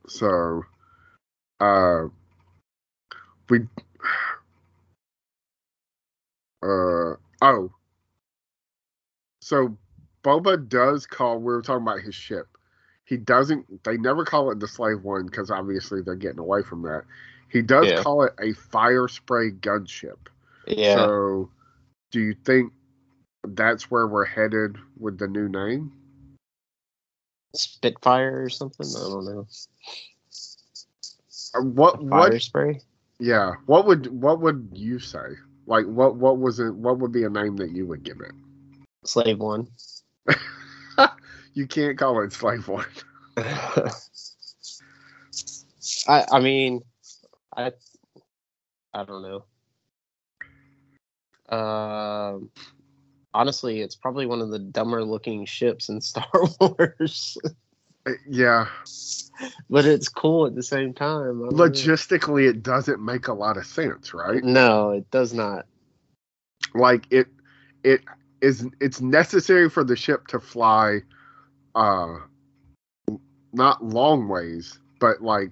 So, 0.07 0.63
uh, 1.61 2.03
we, 3.49 3.61
uh, 6.65 7.15
oh, 7.41 7.71
so 9.41 9.77
Boba 10.23 10.67
does 10.67 11.05
call. 11.05 11.37
We 11.37 11.45
were 11.53 11.61
talking 11.61 11.83
about 11.83 12.01
his 12.01 12.15
ship. 12.15 12.47
He 13.05 13.17
doesn't. 13.17 13.83
They 13.83 13.97
never 13.97 14.25
call 14.25 14.49
it 14.51 14.59
the 14.59 14.67
Slave 14.67 15.03
One 15.03 15.27
because 15.27 15.51
obviously 15.51 16.01
they're 16.01 16.15
getting 16.15 16.39
away 16.39 16.63
from 16.63 16.81
that. 16.83 17.03
He 17.49 17.61
does 17.61 17.87
Yeah. 17.87 18.01
call 18.01 18.23
it 18.23 18.33
a 18.39 18.53
fire 18.53 19.07
spray 19.07 19.51
gunship. 19.51 20.17
Yeah. 20.67 20.95
So, 20.95 21.51
do 22.11 22.19
you 22.19 22.33
think 22.33 22.73
that's 23.43 23.91
where 23.91 24.07
we're 24.07 24.25
headed 24.25 24.77
with 24.97 25.19
the 25.19 25.27
new 25.27 25.47
name? 25.47 25.91
Spitfire 27.53 28.43
or 28.43 28.49
something. 28.49 28.87
I 28.87 28.99
don't 28.99 29.25
know. 29.25 29.47
Uh, 31.53 31.61
What? 31.61 31.99
Fire 31.99 32.31
What? 32.31 32.41
spray. 32.41 32.81
Yeah. 33.19 33.53
What 33.67 33.85
would? 33.85 34.07
What 34.07 34.41
would 34.41 34.71
you 34.73 34.97
say? 34.97 35.35
Like, 35.67 35.85
what? 35.85 36.15
What 36.15 36.37
was 36.39 36.59
it? 36.59 36.75
What 36.75 36.99
would 36.99 37.11
be 37.11 37.23
a 37.23 37.29
name 37.29 37.57
that 37.57 37.71
you 37.71 37.87
would 37.87 38.03
give 38.03 38.21
it? 38.21 38.33
Slave 39.03 39.39
one. 39.39 39.67
You 41.55 41.65
can't 41.67 41.97
call 41.97 42.21
it 42.21 42.33
Slave 42.33 42.67
One. 42.67 42.85
I 46.07 46.25
I 46.31 46.39
mean, 46.41 46.81
I 47.55 47.71
I 48.93 49.03
don't 49.05 49.21
know. 49.23 49.45
Um, 51.57 52.51
honestly, 53.33 53.79
it's 53.79 53.95
probably 53.95 54.25
one 54.25 54.41
of 54.41 54.49
the 54.49 54.59
dumber 54.59 55.03
looking 55.03 55.45
ships 55.45 55.87
in 55.87 56.01
Star 56.01 56.27
Wars, 56.59 57.37
Yeah. 58.29 58.67
but 59.69 59.85
it's 59.85 60.07
cool 60.09 60.45
at 60.45 60.55
the 60.55 60.63
same 60.63 60.93
time. 60.93 61.39
Don't 61.39 61.55
know. 61.55 61.63
Logistically, 61.65 62.47
it 62.49 62.61
doesn't 62.63 63.03
make 63.03 63.27
a 63.27 63.33
lot 63.33 63.57
of 63.57 63.65
sense, 63.65 64.13
right? 64.13 64.43
No, 64.43 64.91
it 64.91 65.09
does 65.11 65.33
not. 65.33 65.65
like 66.73 67.05
it 67.11 67.27
it 67.83 68.01
is 68.41 68.67
it's 68.81 68.99
necessary 69.01 69.69
for 69.69 69.83
the 69.83 69.95
ship 69.95 70.27
to 70.27 70.39
fly 70.39 70.99
uh 71.75 72.15
not 73.53 73.83
long 73.83 74.27
ways 74.27 74.77
but 74.99 75.21
like 75.21 75.51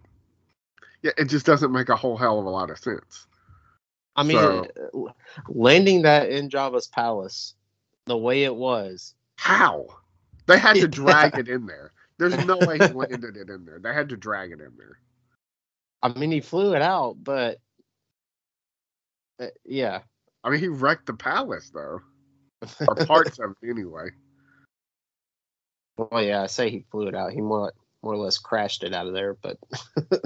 yeah 1.01 1.11
it 1.17 1.25
just 1.25 1.45
doesn't 1.45 1.71
make 1.71 1.87
a 1.89 1.95
whole 1.95 2.17
hell 2.17 2.39
of 2.39 2.45
a 2.45 2.49
lot 2.49 2.69
of 2.69 2.77
sense 2.77 3.25
I 4.15 4.23
mean, 4.23 4.37
So- 4.37 5.07
uh, 5.07 5.11
landing 5.47 6.01
that 6.03 6.29
in 6.29 6.49
Jabba's 6.49 6.87
palace, 6.87 7.55
the 8.05 8.17
way 8.17 8.43
it 8.43 8.55
was, 8.55 9.15
how 9.37 9.87
they 10.45 10.59
had 10.59 10.75
to 10.75 10.87
drag 11.01 11.37
it 11.39 11.47
in 11.47 11.65
there 11.65 11.92
there's 12.17 12.45
no 12.45 12.57
way 12.57 12.77
he 12.77 12.87
landed 12.93 13.37
it 13.37 13.49
in 13.49 13.65
there. 13.65 13.79
They 13.79 13.93
had 13.93 14.09
to 14.09 14.17
drag 14.17 14.51
it 14.51 14.59
in 14.59 14.73
there. 14.77 14.99
I 16.01 16.09
mean, 16.09 16.31
he 16.31 16.41
flew 16.41 16.73
it 16.75 16.81
out, 16.81 17.15
but 17.23 17.59
uh, 19.39 19.47
yeah, 19.65 20.01
i 20.43 20.49
mean 20.49 20.59
he 20.59 20.67
wrecked 20.67 21.05
the 21.05 21.13
palace 21.13 21.71
though. 21.73 22.01
Or 22.87 22.95
parts 22.95 23.39
of 23.39 23.55
it 23.61 23.69
anyway. 23.69 24.11
Well, 25.97 26.23
yeah, 26.23 26.43
I 26.43 26.47
say 26.47 26.69
he 26.69 26.85
flew 26.91 27.07
it 27.07 27.15
out. 27.15 27.33
He 27.33 27.41
more 27.41 27.73
more 28.01 28.13
or 28.13 28.17
less 28.17 28.37
crashed 28.37 28.83
it 28.83 28.93
out 28.93 29.07
of 29.07 29.13
there, 29.13 29.33
but 29.33 29.57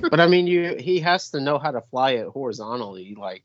but 0.00 0.20
I 0.20 0.28
mean, 0.28 0.46
you 0.46 0.76
he 0.78 1.00
has 1.00 1.30
to 1.30 1.40
know 1.40 1.58
how 1.58 1.72
to 1.72 1.80
fly 1.90 2.12
it 2.12 2.28
horizontally, 2.28 3.16
like 3.18 3.42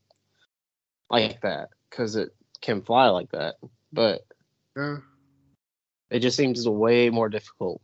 like 1.10 1.42
that, 1.42 1.70
because 1.90 2.16
it 2.16 2.36
can 2.62 2.84
fly 2.84 3.08
like 3.08 3.32
that. 3.32 3.56
But 3.92 4.22
yeah 4.78 4.98
it 6.14 6.20
just 6.20 6.38
seems 6.38 6.68
way 6.70 7.10
more 7.10 7.28
difficult. 7.28 7.82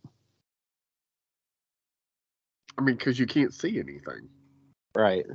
i 2.78 2.82
mean 2.82 2.96
because 2.96 3.20
you 3.20 3.26
can't 3.26 3.54
see 3.54 3.78
anything 3.80 4.30
Right. 4.96 5.26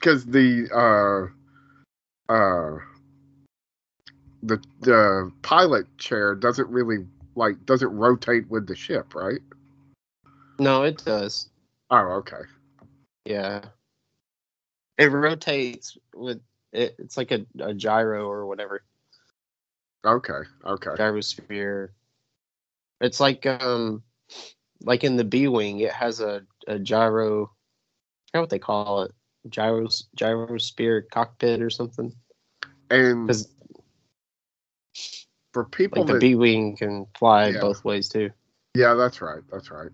because 0.00 0.24
the 0.26 0.68
uh 0.74 2.32
uh 2.32 2.78
the 4.42 4.58
the 4.80 5.30
pilot 5.42 5.86
chair 5.98 6.34
doesn't 6.34 6.68
really 6.68 7.06
like 7.36 7.64
doesn't 7.66 7.94
rotate 7.94 8.48
with 8.50 8.66
the 8.66 8.74
ship, 8.74 9.14
right? 9.14 9.40
No, 10.58 10.82
it 10.82 11.02
does. 11.04 11.50
Oh, 11.90 12.12
okay. 12.20 12.42
Yeah. 13.24 13.60
It 14.98 15.06
rotates 15.06 15.96
with 16.14 16.40
it. 16.72 16.96
It's 16.98 17.16
like 17.16 17.30
a, 17.32 17.46
a 17.60 17.74
gyro 17.74 18.26
or 18.28 18.46
whatever 18.46 18.82
Okay. 20.04 20.40
Okay. 20.64 20.90
gyrosphere. 20.90 21.88
It's 23.00 23.20
like 23.20 23.46
um 23.46 24.02
like 24.82 25.04
in 25.04 25.16
the 25.16 25.24
B 25.24 25.48
wing, 25.48 25.80
it 25.80 25.92
has 25.92 26.20
a, 26.20 26.42
a 26.66 26.78
gyro. 26.78 27.44
I 27.44 28.38
forgot 28.38 28.40
what 28.40 28.50
they 28.50 28.58
call 28.58 29.02
it. 29.02 29.12
Gyros 29.48 30.08
gyrosphere 30.16 31.02
cockpit 31.10 31.62
or 31.62 31.70
something. 31.70 32.14
And 32.90 33.30
for 35.52 35.64
people 35.64 36.02
like 36.02 36.06
the 36.06 36.12
that 36.14 36.20
B 36.20 36.34
wing 36.34 36.76
can 36.76 37.06
fly 37.18 37.48
Yeah. 37.48 37.60
both 37.60 37.84
ways 37.84 38.08
too. 38.08 38.30
Yeah, 38.74 38.94
that's 38.94 39.20
right. 39.20 39.42
That's 39.50 39.70
right. 39.70 39.90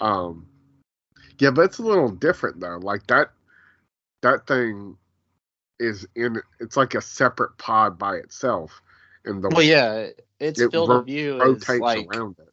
Um 0.00 0.46
Yeah, 1.38 1.50
but 1.50 1.62
it's 1.62 1.78
a 1.78 1.82
little 1.82 2.10
different 2.10 2.60
though. 2.60 2.78
Like 2.78 3.06
that 3.08 3.30
that 4.22 4.46
thing 4.46 4.96
is 5.78 6.06
in 6.14 6.40
it's 6.60 6.76
like 6.76 6.94
a 6.94 7.00
separate 7.00 7.56
pod 7.58 7.98
by 7.98 8.16
itself. 8.16 8.80
And 9.24 9.42
the 9.42 9.48
Well, 9.48 9.62
yeah, 9.62 10.08
its 10.40 10.60
It 10.60 10.70
field 10.70 10.88
ro- 10.88 10.98
of 10.98 11.06
view 11.06 11.40
is 11.40 11.68
like 11.68 12.06
around 12.08 12.36
it. 12.38 12.48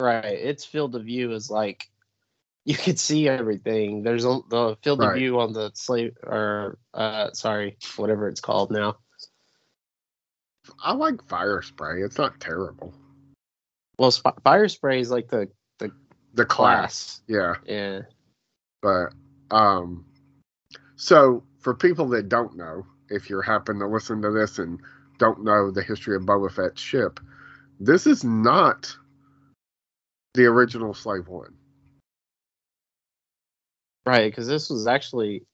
right. 0.00 0.24
Its 0.24 0.64
field 0.64 0.94
of 0.94 1.04
view 1.04 1.32
is 1.32 1.50
like 1.50 1.88
you 2.64 2.76
can 2.76 2.96
see 2.96 3.28
everything. 3.28 4.02
There's 4.02 4.24
a, 4.24 4.40
the 4.48 4.76
field 4.82 5.02
of 5.02 5.14
view 5.14 5.40
on 5.40 5.52
the 5.52 5.70
slave 5.74 6.16
or 6.22 6.78
uh 6.94 7.32
sorry, 7.32 7.76
whatever 7.96 8.28
it's 8.28 8.40
called 8.40 8.70
now. 8.70 8.96
I 10.82 10.92
like 10.92 11.26
fire 11.28 11.62
spray. 11.62 12.02
It's 12.02 12.18
not 12.18 12.38
terrible. 12.40 12.94
Well, 13.98 14.10
sp- 14.14 14.38
fire 14.44 14.68
spray 14.68 15.00
is 15.00 15.10
like 15.10 15.28
the 15.28 15.48
The 16.34 16.44
class. 16.44 17.20
class. 17.20 17.22
Yeah. 17.26 17.54
Yeah. 17.66 18.00
But 18.80 19.12
um 19.50 20.04
so 20.96 21.42
for 21.58 21.74
people 21.74 22.08
that 22.10 22.28
don't 22.28 22.56
know, 22.56 22.86
if 23.08 23.28
you're 23.28 23.42
happen 23.42 23.78
to 23.80 23.86
listen 23.86 24.22
to 24.22 24.30
this 24.30 24.58
and 24.58 24.80
don't 25.22 25.44
know 25.44 25.70
the 25.70 25.84
history 25.84 26.16
of 26.16 26.22
Boba 26.22 26.50
Fett's 26.50 26.82
ship, 26.82 27.20
this 27.78 28.08
is 28.08 28.24
not 28.24 28.96
the 30.34 30.46
original 30.46 30.94
Slave 30.94 31.28
One. 31.28 31.54
Right, 34.04 34.28
because 34.32 34.48
this 34.48 34.68
was 34.68 34.88
actually 34.88 35.44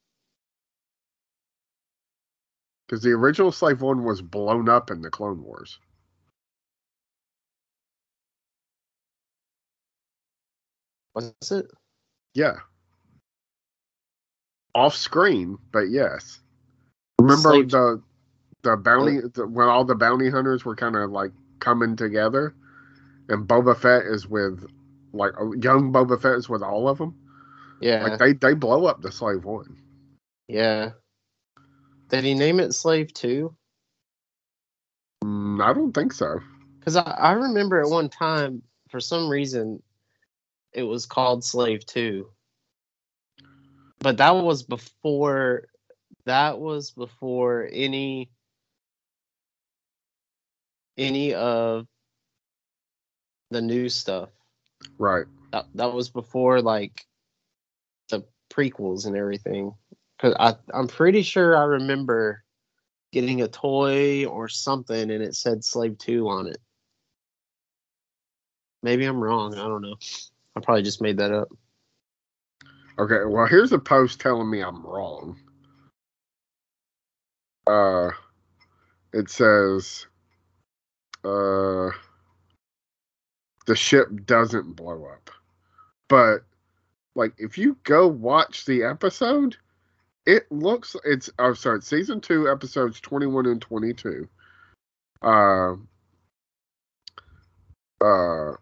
Because 2.86 3.02
the 3.02 3.10
original 3.10 3.52
Slave 3.52 3.82
One 3.82 4.04
was 4.04 4.22
blown 4.22 4.70
up 4.70 4.90
in 4.90 5.02
the 5.02 5.10
Clone 5.10 5.42
Wars. 5.42 5.78
was 11.14 11.34
it? 11.50 11.66
Yeah. 12.32 12.56
Off 14.74 14.94
screen, 14.94 15.58
but 15.72 15.90
yes. 15.90 16.40
Remember 17.20 17.50
Slave- 17.50 17.70
the 17.70 18.02
the 18.70 18.76
bounty 18.76 19.20
the, 19.34 19.46
when 19.46 19.68
all 19.68 19.84
the 19.84 19.94
bounty 19.94 20.30
hunters 20.30 20.64
were 20.64 20.76
kind 20.76 20.96
of 20.96 21.10
like 21.10 21.32
coming 21.60 21.96
together, 21.96 22.54
and 23.28 23.48
Boba 23.48 23.76
Fett 23.76 24.02
is 24.04 24.26
with 24.26 24.66
like 25.12 25.32
young 25.60 25.92
Boba 25.92 26.20
Fett 26.20 26.32
is 26.32 26.48
with 26.48 26.62
all 26.62 26.88
of 26.88 26.98
them. 26.98 27.16
Yeah. 27.80 28.04
Like 28.04 28.18
they 28.18 28.32
they 28.32 28.54
blow 28.54 28.86
up 28.86 29.00
the 29.00 29.12
Slave 29.12 29.44
One. 29.44 29.76
yeah. 30.48 30.90
Did 32.10 32.24
he 32.24 32.34
name 32.34 32.58
it 32.58 32.74
Slave 32.74 33.12
Two? 33.12 33.54
Mm, 35.22 35.62
I 35.62 35.72
don't 35.72 35.92
think 35.92 36.12
so. 36.12 36.40
Because 36.78 36.96
I, 36.96 37.02
I 37.02 37.32
remember 37.32 37.80
at 37.80 37.90
one 37.90 38.08
time, 38.08 38.62
for 38.88 38.98
some 38.98 39.28
reason, 39.28 39.82
it 40.72 40.84
was 40.84 41.04
called 41.04 41.44
Slave 41.44 41.84
Two. 41.84 42.28
But 43.98 44.16
that 44.18 44.30
was 44.36 44.62
before. 44.62 45.68
That 46.24 46.58
was 46.60 46.90
before 46.90 47.68
any. 47.72 48.30
Any 50.98 51.32
of 51.32 51.86
the 53.50 53.62
new 53.62 53.88
stuff. 53.88 54.30
Right. 54.98 55.26
That 55.52 55.66
that 55.74 55.92
was 55.92 56.10
before 56.10 56.60
like 56.60 57.06
the 58.10 58.24
prequels 58.50 59.06
and 59.06 59.16
everything. 59.16 59.72
Cause 60.18 60.34
I 60.38 60.56
I'm 60.74 60.88
pretty 60.88 61.22
sure 61.22 61.56
I 61.56 61.62
remember 61.64 62.42
getting 63.12 63.40
a 63.42 63.48
toy 63.48 64.26
or 64.26 64.48
something 64.48 65.10
and 65.10 65.22
it 65.22 65.34
said 65.34 65.64
Slave 65.64 65.96
Two 65.98 66.28
on 66.28 66.48
it. 66.48 66.58
Maybe 68.82 69.04
I'm 69.04 69.22
wrong. 69.22 69.54
I 69.54 69.66
don't 69.68 69.82
know. 69.82 69.96
I 70.56 70.60
probably 70.60 70.82
just 70.82 71.00
made 71.00 71.18
that 71.18 71.32
up. 71.32 71.48
Okay. 72.98 73.24
Well, 73.24 73.46
here's 73.46 73.72
a 73.72 73.78
post 73.78 74.20
telling 74.20 74.50
me 74.50 74.60
I'm 74.60 74.84
wrong. 74.84 75.38
Uh, 77.66 78.10
it 79.12 79.30
says, 79.30 80.06
uh, 81.28 81.90
the 83.66 83.76
ship 83.76 84.08
doesn't 84.24 84.76
blow 84.76 85.06
up, 85.06 85.30
but 86.08 86.38
like 87.14 87.34
if 87.38 87.58
you 87.58 87.76
go 87.84 88.06
watch 88.06 88.64
the 88.64 88.84
episode, 88.84 89.56
it 90.24 90.50
looks 90.50 90.96
it's 91.04 91.28
I'm 91.38 91.50
oh 91.50 91.54
sorry, 91.54 91.82
season 91.82 92.20
two, 92.20 92.48
episodes 92.48 93.00
twenty 93.00 93.26
one 93.26 93.46
and 93.46 93.60
twenty 93.60 93.92
two. 93.92 94.28
Uh 95.20 95.72
uh 98.00 98.54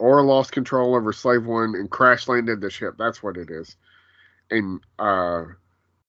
Aurra 0.00 0.24
lost 0.24 0.52
control 0.52 0.94
over 0.94 1.12
Slave 1.12 1.44
One 1.44 1.74
and 1.74 1.90
crash 1.90 2.28
landed 2.28 2.60
the 2.60 2.70
ship. 2.70 2.94
That's 2.98 3.22
what 3.22 3.36
it 3.36 3.50
is. 3.50 3.76
And 4.50 4.80
uh 4.98 5.44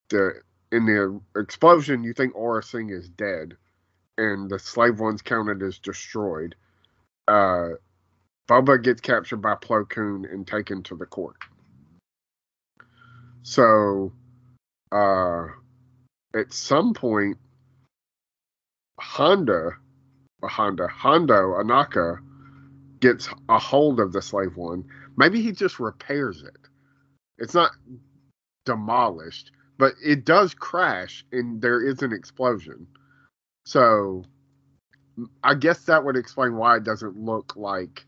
the 0.10 0.42
in 0.72 0.86
the 0.86 1.20
explosion 1.40 2.04
you 2.04 2.14
think 2.14 2.34
Aurra 2.34 2.64
Sing 2.64 2.90
is 2.90 3.10
dead 3.10 3.58
and 4.20 4.50
the 4.50 4.60
Slave 4.60 5.00
One's 5.00 5.22
counted 5.22 5.64
as 5.64 5.80
destroyed. 5.80 6.56
Uh 7.28 7.70
gets 8.82 9.00
captured 9.02 9.38
by 9.38 9.54
Plo 9.56 9.88
Koon 9.88 10.26
and 10.26 10.46
taken 10.46 10.84
to 10.84 10.96
the 10.96 11.06
court. 11.06 11.38
So 13.44 14.12
uh 14.92 15.46
at 16.36 16.52
some 16.52 16.94
point 16.94 17.38
Honda 19.00 19.78
Honda 20.44 20.88
Hondo 20.88 21.54
Ohnaka 21.62 22.20
gets 23.00 23.30
a 23.48 23.58
hold 23.58 24.00
of 24.00 24.12
the 24.12 24.22
slave 24.22 24.58
one. 24.58 24.84
Maybe 25.16 25.42
he 25.42 25.52
just 25.52 25.80
repairs 25.80 26.44
it. 26.44 26.58
It's 27.38 27.54
not 27.54 27.72
demolished, 28.66 29.52
but 29.78 29.94
it 30.04 30.26
does 30.26 30.54
crash 30.54 31.24
and 31.32 31.62
there 31.62 31.82
is 31.82 32.02
an 32.02 32.12
explosion. 32.12 32.88
So 33.64 34.24
I 35.44 35.54
guess 35.54 35.80
that 35.86 36.04
would 36.04 36.16
explain 36.16 36.56
why 36.56 36.78
it 36.78 36.84
doesn't 36.84 37.18
look 37.18 37.56
like 37.56 38.06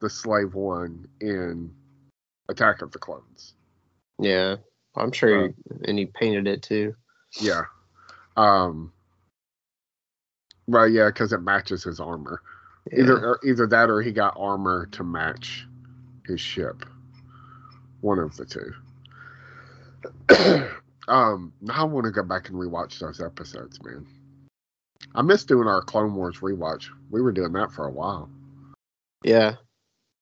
the 0.00 0.10
slave 0.10 0.54
one 0.54 1.06
in 1.20 1.72
Attack 2.48 2.82
of 2.82 2.92
the 2.92 2.98
Clones. 2.98 3.54
Yeah, 4.18 4.56
I'm 4.96 5.12
sure, 5.12 5.48
he, 5.48 5.54
and 5.84 5.98
he 5.98 6.06
painted 6.06 6.46
it 6.46 6.62
too. 6.62 6.94
Yeah. 7.40 7.62
Um. 8.36 8.92
Well, 10.66 10.88
yeah, 10.88 11.06
because 11.06 11.32
it 11.32 11.42
matches 11.42 11.84
his 11.84 12.00
armor. 12.00 12.40
Yeah. 12.90 13.00
Either 13.00 13.38
either 13.44 13.66
that 13.66 13.90
or 13.90 14.00
he 14.00 14.12
got 14.12 14.34
armor 14.36 14.86
to 14.92 15.04
match 15.04 15.66
his 16.26 16.40
ship. 16.40 16.86
One 18.00 18.18
of 18.18 18.36
the 18.36 18.46
two. 18.46 18.72
um. 21.08 21.52
Now 21.60 21.82
I 21.82 21.84
want 21.84 22.04
to 22.06 22.12
go 22.12 22.22
back 22.22 22.48
and 22.48 22.58
rewatch 22.58 22.98
those 22.98 23.20
episodes, 23.20 23.82
man. 23.84 24.06
I 25.16 25.22
miss 25.22 25.44
doing 25.44 25.66
our 25.66 25.82
Clone 25.82 26.14
Wars 26.14 26.38
rewatch. 26.38 26.86
We 27.10 27.22
were 27.22 27.32
doing 27.32 27.52
that 27.52 27.72
for 27.72 27.86
a 27.86 27.90
while. 27.90 28.28
yeah, 29.24 29.56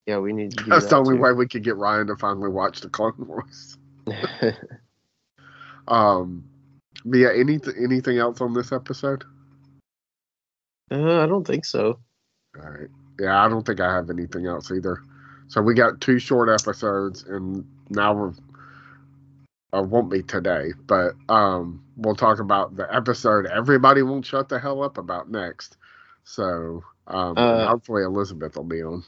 yeah. 0.07 0.19
We 0.19 0.33
need 0.33 0.53
to. 0.53 0.65
Do 0.65 0.71
That's 0.71 0.85
that 0.85 0.91
the 0.91 0.97
only 0.97 1.17
too. 1.17 1.23
way 1.23 1.33
we 1.33 1.49
could 1.49 1.65
get 1.65 1.77
Ryan 1.77 2.07
to 2.07 2.17
finally 2.17 2.49
watch 2.49 2.81
the 2.81 2.89
Clone 2.89 3.15
Wars. 3.19 3.77
Um. 5.87 6.45
But 7.05 7.19
yeah. 7.19 7.29
Anything 7.35 7.75
anything 7.79 8.19
else 8.19 8.41
on 8.41 8.55
this 8.55 8.73
episode? 8.73 9.25
uh, 10.91 11.23
I 11.23 11.27
don't 11.27 11.47
think 11.47 11.65
so. 11.65 11.99
All 12.57 12.71
right. 12.71 12.89
Yeah, 13.21 13.45
I 13.45 13.49
don't 13.49 13.67
think 13.67 13.81
I 13.81 13.95
have 13.95 14.11
anything 14.11 14.47
else 14.47 14.71
either. 14.71 15.03
So 15.49 15.61
we 15.61 15.75
got 15.75 16.01
two 16.01 16.19
short 16.19 16.49
episodes, 16.49 17.25
and 17.25 17.67
now 17.91 18.15
we're. 18.15 18.33
Uh, 19.75 19.83
won't 19.83 20.11
be 20.11 20.23
today, 20.23 20.73
but 20.87 21.15
um, 21.29 21.83
we'll 21.97 22.15
talk 22.15 22.39
about 22.39 22.77
the 22.77 22.93
episode 22.95 23.47
everybody 23.47 24.03
won't 24.03 24.25
shut 24.25 24.49
the 24.49 24.59
hell 24.59 24.83
up 24.83 24.99
about 24.99 25.31
next. 25.31 25.77
So 26.25 26.83
um, 27.07 27.35
Uh, 27.37 27.67
hopefully 27.67 28.03
Elizabeth 28.03 28.57
will 28.57 28.65
be 28.65 28.83
on. 28.83 29.05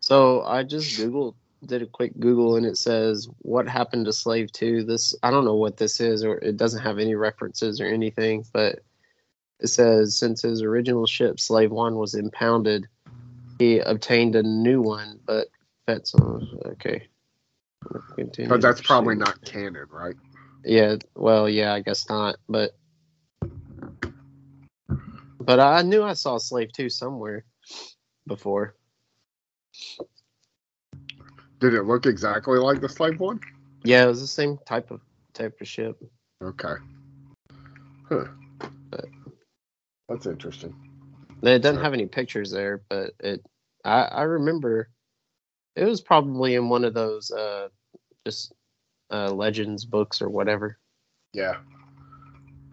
So 0.00 0.42
I 0.42 0.62
just 0.62 0.98
Googled, 0.98 1.34
did 1.64 1.82
a 1.82 1.86
quick 1.86 2.12
Google, 2.20 2.56
and 2.56 2.66
it 2.66 2.76
says 2.76 3.28
what 3.38 3.66
happened 3.66 4.04
to 4.06 4.12
Slave 4.12 4.52
Two. 4.52 4.84
This 4.84 5.14
I 5.22 5.30
don't 5.30 5.44
know 5.44 5.54
what 5.54 5.78
this 5.78 6.00
is, 6.00 6.24
or 6.24 6.36
it 6.36 6.56
doesn't 6.56 6.82
have 6.82 6.98
any 6.98 7.14
references 7.14 7.80
or 7.80 7.86
anything, 7.86 8.44
but 8.52 8.80
it 9.60 9.68
says 9.68 10.16
since 10.16 10.42
his 10.42 10.62
original 10.62 11.06
ship 11.06 11.40
Slave 11.40 11.70
One 11.70 11.96
was 11.96 12.14
impounded, 12.14 12.86
he 13.58 13.78
obtained 13.78 14.36
a 14.36 14.42
new 14.42 14.82
one, 14.82 15.18
but 15.24 15.48
that's 15.86 16.14
okay. 16.66 17.08
Continue 18.14 18.48
But 18.48 18.60
that's 18.60 18.80
probably 18.80 19.14
not 19.16 19.44
canon, 19.44 19.86
right? 19.90 20.14
Yeah, 20.64 20.96
well, 21.14 21.48
yeah, 21.48 21.74
I 21.74 21.80
guess 21.80 22.08
not, 22.08 22.36
but 22.48 22.70
but 25.40 25.60
I 25.60 25.82
knew 25.82 26.02
I 26.02 26.14
saw 26.14 26.38
Slave 26.38 26.72
Two 26.72 26.88
somewhere 26.88 27.44
before. 28.26 28.74
Did 31.60 31.74
it 31.74 31.82
look 31.82 32.06
exactly 32.06 32.58
like 32.58 32.80
the 32.80 32.88
slave 32.88 33.20
one? 33.20 33.40
Yeah, 33.84 34.04
it 34.04 34.08
was 34.08 34.20
the 34.20 34.26
same 34.26 34.58
type 34.66 34.90
of 34.90 35.00
type 35.34 35.60
of 35.60 35.68
ship. 35.68 35.96
Okay. 36.42 36.74
Huh. 38.08 38.24
But- 38.90 39.08
That's 40.08 40.26
interesting. 40.26 40.74
It 41.42 41.58
doesn't 41.60 41.82
have 41.82 41.92
any 41.92 42.06
pictures 42.06 42.50
there, 42.50 42.82
but 42.88 43.12
it 43.20 43.44
I, 43.84 44.02
I 44.02 44.22
remember 44.22 44.88
it 45.76 45.84
was 45.84 46.00
probably 46.00 46.54
in 46.54 46.68
one 46.68 46.84
of 46.84 46.94
those 46.94 47.30
uh 47.30 47.68
just 48.26 48.52
uh 49.10 49.30
legends 49.30 49.84
books 49.84 50.20
or 50.22 50.28
whatever. 50.28 50.78
Yeah. 51.32 51.56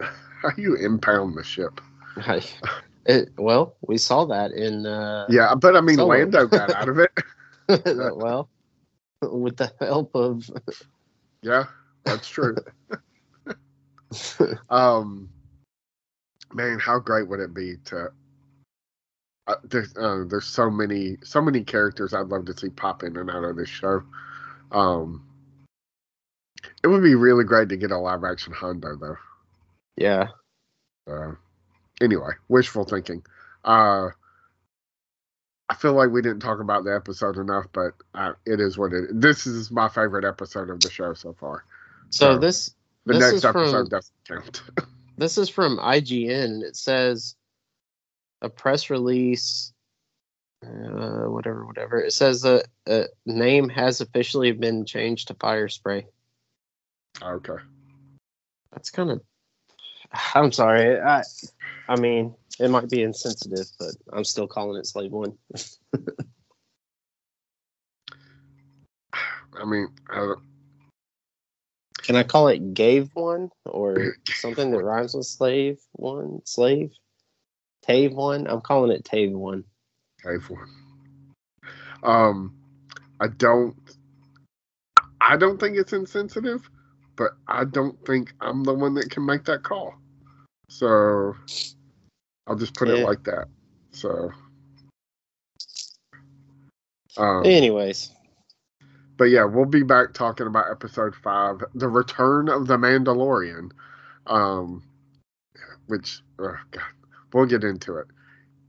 How 0.00 0.50
you 0.56 0.74
impound 0.74 1.36
the 1.36 1.44
ship? 1.44 1.80
It, 3.06 3.30
well, 3.36 3.74
we 3.80 3.98
saw 3.98 4.24
that 4.26 4.52
in 4.52 4.86
uh 4.86 5.26
Yeah, 5.28 5.54
but 5.54 5.76
I 5.76 5.80
mean, 5.80 5.96
Solo. 5.96 6.08
Lando 6.14 6.46
got 6.46 6.72
out 6.74 6.88
of 6.88 6.98
it. 6.98 7.10
well 8.16 8.48
with 9.22 9.56
the 9.56 9.72
help 9.80 10.14
of 10.14 10.48
Yeah, 11.42 11.64
that's 12.04 12.28
true. 12.28 12.56
um, 14.70 15.28
man, 16.52 16.78
how 16.78 16.98
great 16.98 17.28
would 17.28 17.40
it 17.40 17.52
be 17.52 17.76
to? 17.86 18.12
Uh, 19.46 19.56
there's 19.64 19.96
uh, 19.96 20.24
there's 20.28 20.46
so 20.46 20.70
many 20.70 21.16
so 21.24 21.40
many 21.42 21.62
characters 21.64 22.14
I'd 22.14 22.28
love 22.28 22.44
to 22.46 22.56
see 22.56 22.68
pop 22.70 23.02
in 23.02 23.16
and 23.16 23.28
out 23.30 23.42
of 23.44 23.56
this 23.56 23.68
show. 23.68 24.02
Um, 24.70 25.26
it 26.82 26.86
would 26.88 27.02
be 27.02 27.14
really 27.16 27.44
great 27.44 27.68
to 27.70 27.76
get 27.76 27.90
a 27.90 27.98
live 27.98 28.22
action 28.24 28.52
Hondo 28.52 28.96
though. 28.96 29.16
yeah. 29.96 30.28
Uh, 31.10 31.32
anyway, 32.00 32.30
wishful 32.48 32.84
thinking. 32.84 33.24
Uh, 33.64 34.08
I 35.68 35.74
feel 35.74 35.94
like 35.94 36.10
we 36.10 36.22
didn't 36.22 36.40
talk 36.40 36.60
about 36.60 36.84
the 36.84 36.94
episode 36.94 37.36
enough, 37.36 37.66
but 37.72 37.94
uh, 38.14 38.32
it 38.46 38.60
is 38.60 38.78
what 38.78 38.92
it. 38.92 39.08
This 39.12 39.46
is 39.46 39.70
my 39.72 39.88
favorite 39.88 40.24
episode 40.24 40.70
of 40.70 40.78
the 40.80 40.90
show 40.90 41.14
so 41.14 41.32
far. 41.32 41.64
So 42.10 42.34
So, 42.34 42.38
this 42.38 42.74
The 43.06 43.14
This 43.14 43.20
next 43.20 43.34
is 43.34 43.42
from- 43.42 43.56
episode 43.62 43.90
doesn't 43.90 44.14
count. 44.28 44.62
this 45.18 45.36
is 45.38 45.48
from 45.48 45.78
IGN 45.78 46.62
it 46.62 46.76
says 46.76 47.34
a 48.42 48.50
press 48.50 48.90
release 48.90 49.72
uh, 50.64 51.24
whatever 51.28 51.66
whatever. 51.66 52.00
It 52.00 52.12
says 52.12 52.42
the 52.42 52.64
uh, 52.86 53.04
name 53.26 53.68
has 53.70 54.00
officially 54.00 54.52
been 54.52 54.84
changed 54.84 55.28
to 55.28 55.34
Firespray. 55.34 56.04
Okay. 57.20 57.56
that's 58.72 58.90
kind 58.90 59.10
of 59.10 59.20
i'm 60.34 60.50
sorry 60.50 60.98
i 60.98 61.22
i 61.88 61.94
mean 61.96 62.34
it 62.58 62.68
might 62.68 62.88
be 62.88 63.02
insensitive 63.02 63.66
but 63.78 63.90
i'm 64.12 64.24
still 64.24 64.46
calling 64.46 64.78
it 64.78 64.86
slave 64.86 65.12
one. 65.12 65.36
I 69.54 69.66
mean, 69.66 69.88
I 70.08 70.34
can 71.98 72.16
i 72.16 72.22
call 72.22 72.48
it 72.48 72.72
gave 72.74 73.10
one 73.14 73.50
or 73.66 74.16
something 74.28 74.70
that 74.70 74.82
rhymes 74.82 75.14
with 75.14 75.26
slave 75.26 75.78
one 75.92 76.40
slave 76.44 76.90
tave 77.86 78.14
one 78.14 78.46
i'm 78.46 78.60
calling 78.60 78.90
it 78.90 79.04
tave 79.04 79.32
one 79.32 79.64
for 80.40 80.62
it. 80.62 80.68
Um, 82.02 82.54
I 83.20 83.28
don't. 83.28 83.76
I 85.20 85.36
don't 85.36 85.58
think 85.58 85.76
it's 85.76 85.92
insensitive, 85.92 86.68
but 87.16 87.32
I 87.46 87.64
don't 87.64 88.04
think 88.04 88.34
I'm 88.40 88.64
the 88.64 88.74
one 88.74 88.94
that 88.94 89.10
can 89.10 89.24
make 89.24 89.44
that 89.44 89.62
call. 89.62 89.94
So 90.68 91.34
I'll 92.46 92.56
just 92.56 92.74
put 92.74 92.88
it 92.88 93.04
like 93.04 93.22
that. 93.24 93.46
So. 93.92 94.30
Um, 97.18 97.44
anyways 97.44 98.10
But 99.18 99.24
yeah, 99.24 99.44
we'll 99.44 99.66
be 99.66 99.82
back 99.82 100.14
talking 100.14 100.46
about 100.46 100.70
episode 100.70 101.14
five, 101.14 101.62
the 101.74 101.88
return 101.88 102.48
of 102.48 102.66
the 102.66 102.78
Mandalorian. 102.78 103.70
Um, 104.26 104.82
which, 105.88 106.22
oh 106.38 106.56
God, 106.70 106.82
we'll 107.34 107.46
get 107.46 107.64
into 107.64 107.96
it. 107.96 108.06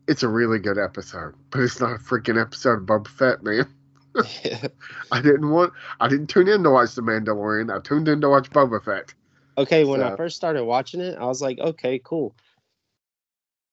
It's 0.08 0.24
a 0.24 0.28
really 0.28 0.60
good 0.60 0.78
episode, 0.78 1.34
but 1.50 1.62
it's 1.62 1.80
not 1.80 1.94
a 1.94 1.98
freaking 1.98 2.42
episode 2.42 2.82
of 2.82 2.86
Boba 2.86 3.08
Fett, 3.08 3.44
man. 3.44 3.66
I 5.12 5.22
didn't 5.22 5.50
want, 5.50 5.74
I 6.00 6.08
didn't 6.08 6.28
tune 6.28 6.48
in 6.48 6.64
to 6.64 6.70
watch 6.70 6.94
the 6.94 7.02
Mandalorian. 7.02 7.76
I 7.76 7.82
tuned 7.82 8.08
in 8.08 8.22
to 8.22 8.30
watch 8.30 8.50
Boba 8.52 8.84
Fett. 8.84 9.14
Okay, 9.58 9.84
when 9.84 10.02
I 10.02 10.16
first 10.16 10.36
started 10.36 10.66
watching 10.66 11.00
it, 11.00 11.18
I 11.18 11.26
was 11.26 11.42
like, 11.42 11.60
okay, 11.60 12.00
cool. 12.04 12.36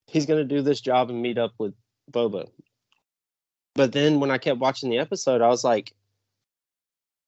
He's 0.07 0.27
gonna 0.27 0.45
do 0.45 0.61
this 0.61 0.81
job 0.81 1.09
and 1.09 1.23
meet 1.23 1.39
up 1.39 1.53
with 1.59 1.75
Boba. 2.13 2.49
But 3.75 3.93
then 3.93 4.21
when 4.21 4.31
I 4.31 4.39
kept 4.39 4.59
watching 4.59 4.91
the 4.91 4.99
episode, 4.99 5.41
I 5.41 5.49
was 5.49 5.65
like, 5.65 5.93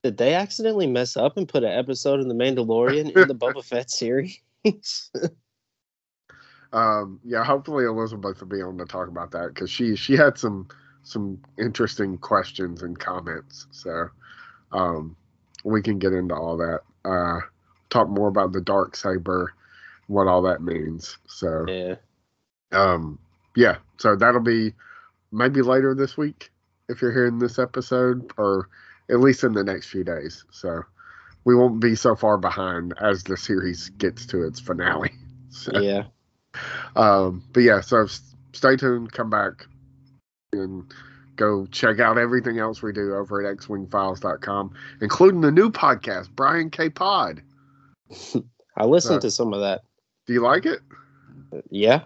Did 0.02 0.18
they 0.18 0.34
accidentally 0.34 0.86
mess 0.86 1.16
up 1.16 1.36
and 1.36 1.48
put 1.48 1.64
an 1.64 1.72
episode 1.72 2.20
of 2.20 2.28
The 2.28 2.34
Mandalorian 2.34 3.16
in 3.16 3.28
the 3.28 3.34
Boba 3.34 3.64
Fett 3.64 3.90
series? 3.90 4.40
um, 6.72 7.20
yeah, 7.24 7.44
hopefully 7.44 7.84
Elizabeth 7.84 8.40
will 8.40 8.48
be 8.48 8.60
able 8.60 8.78
to 8.78 8.86
talk 8.86 9.08
about 9.08 9.30
that 9.32 9.48
because 9.48 9.70
she 9.70 9.96
she 9.96 10.16
had 10.16 10.38
some 10.38 10.68
some 11.02 11.40
interesting 11.58 12.16
questions 12.18 12.82
and 12.82 12.98
comments. 12.98 13.66
So 13.70 14.08
um, 14.72 15.16
we 15.64 15.82
can 15.82 15.98
get 15.98 16.12
into 16.12 16.34
all 16.34 16.56
that. 16.58 16.80
Uh, 17.04 17.40
talk 17.90 18.08
more 18.08 18.28
about 18.28 18.52
the 18.52 18.60
dark 18.60 18.96
saber, 18.96 19.52
what 20.06 20.28
all 20.28 20.42
that 20.42 20.62
means. 20.62 21.18
So 21.26 21.66
yeah, 21.68 21.96
um, 22.72 23.18
yeah. 23.54 23.76
So 23.98 24.16
that'll 24.16 24.40
be 24.40 24.72
maybe 25.30 25.62
later 25.62 25.94
this 25.94 26.16
week 26.16 26.50
if 26.88 27.02
you're 27.02 27.12
hearing 27.12 27.38
this 27.38 27.58
episode, 27.58 28.32
or 28.38 28.68
at 29.10 29.20
least 29.20 29.44
in 29.44 29.52
the 29.52 29.64
next 29.64 29.88
few 29.88 30.04
days. 30.04 30.44
So 30.50 30.82
we 31.44 31.54
won't 31.54 31.80
be 31.80 31.94
so 31.96 32.14
far 32.14 32.38
behind 32.38 32.94
as 33.00 33.24
the 33.24 33.36
series 33.36 33.90
gets 33.90 34.26
to 34.26 34.44
its 34.44 34.60
finale. 34.60 35.12
So, 35.54 35.78
yeah. 35.80 36.04
Um, 36.96 37.42
but 37.52 37.60
yeah, 37.60 37.80
so 37.80 38.06
stay 38.52 38.76
tuned. 38.76 39.12
Come 39.12 39.30
back 39.30 39.66
and 40.52 40.84
go 41.36 41.66
check 41.66 41.98
out 42.00 42.18
everything 42.18 42.58
else 42.58 42.82
we 42.82 42.92
do 42.92 43.14
over 43.14 43.44
at 43.44 43.56
xwingfiles.com, 43.58 44.74
including 45.00 45.40
the 45.40 45.50
new 45.50 45.70
podcast, 45.70 46.30
Brian 46.34 46.70
K. 46.70 46.90
Pod. 46.90 47.42
I 48.76 48.84
listened 48.84 49.22
to 49.22 49.30
some 49.30 49.52
of 49.52 49.60
that. 49.60 49.82
Do 50.26 50.32
you 50.32 50.40
like 50.40 50.66
it? 50.66 50.80
Yeah. 51.70 52.02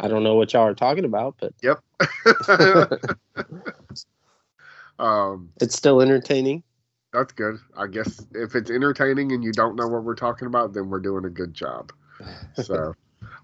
I 0.00 0.08
don't 0.08 0.22
know 0.22 0.34
what 0.34 0.52
y'all 0.52 0.66
are 0.66 0.74
talking 0.74 1.04
about, 1.04 1.36
but 1.40 1.52
yep. 1.62 1.80
um, 4.98 5.50
it's 5.60 5.76
still 5.76 6.00
entertaining. 6.00 6.62
That's 7.12 7.32
good. 7.32 7.58
I 7.76 7.86
guess 7.86 8.24
if 8.34 8.54
it's 8.54 8.70
entertaining 8.70 9.32
and 9.32 9.42
you 9.42 9.52
don't 9.52 9.76
know 9.76 9.88
what 9.88 10.04
we're 10.04 10.14
talking 10.14 10.46
about, 10.46 10.74
then 10.74 10.90
we're 10.90 11.00
doing 11.00 11.24
a 11.24 11.30
good 11.30 11.54
job. 11.54 11.92
So, 12.62 12.94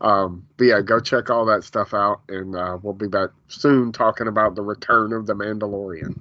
um, 0.00 0.46
but 0.56 0.64
yeah, 0.64 0.80
go 0.80 1.00
check 1.00 1.30
all 1.30 1.44
that 1.46 1.64
stuff 1.64 1.94
out, 1.94 2.20
and 2.28 2.56
uh, 2.56 2.78
we'll 2.82 2.94
be 2.94 3.08
back 3.08 3.30
soon 3.48 3.92
talking 3.92 4.28
about 4.28 4.54
the 4.54 4.62
return 4.62 5.12
of 5.12 5.26
the 5.26 5.34
Mandalorian. 5.34 6.18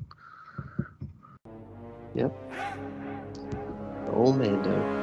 Yep. 2.15 2.33
Oh, 4.13 4.31
Mando. 4.31 5.02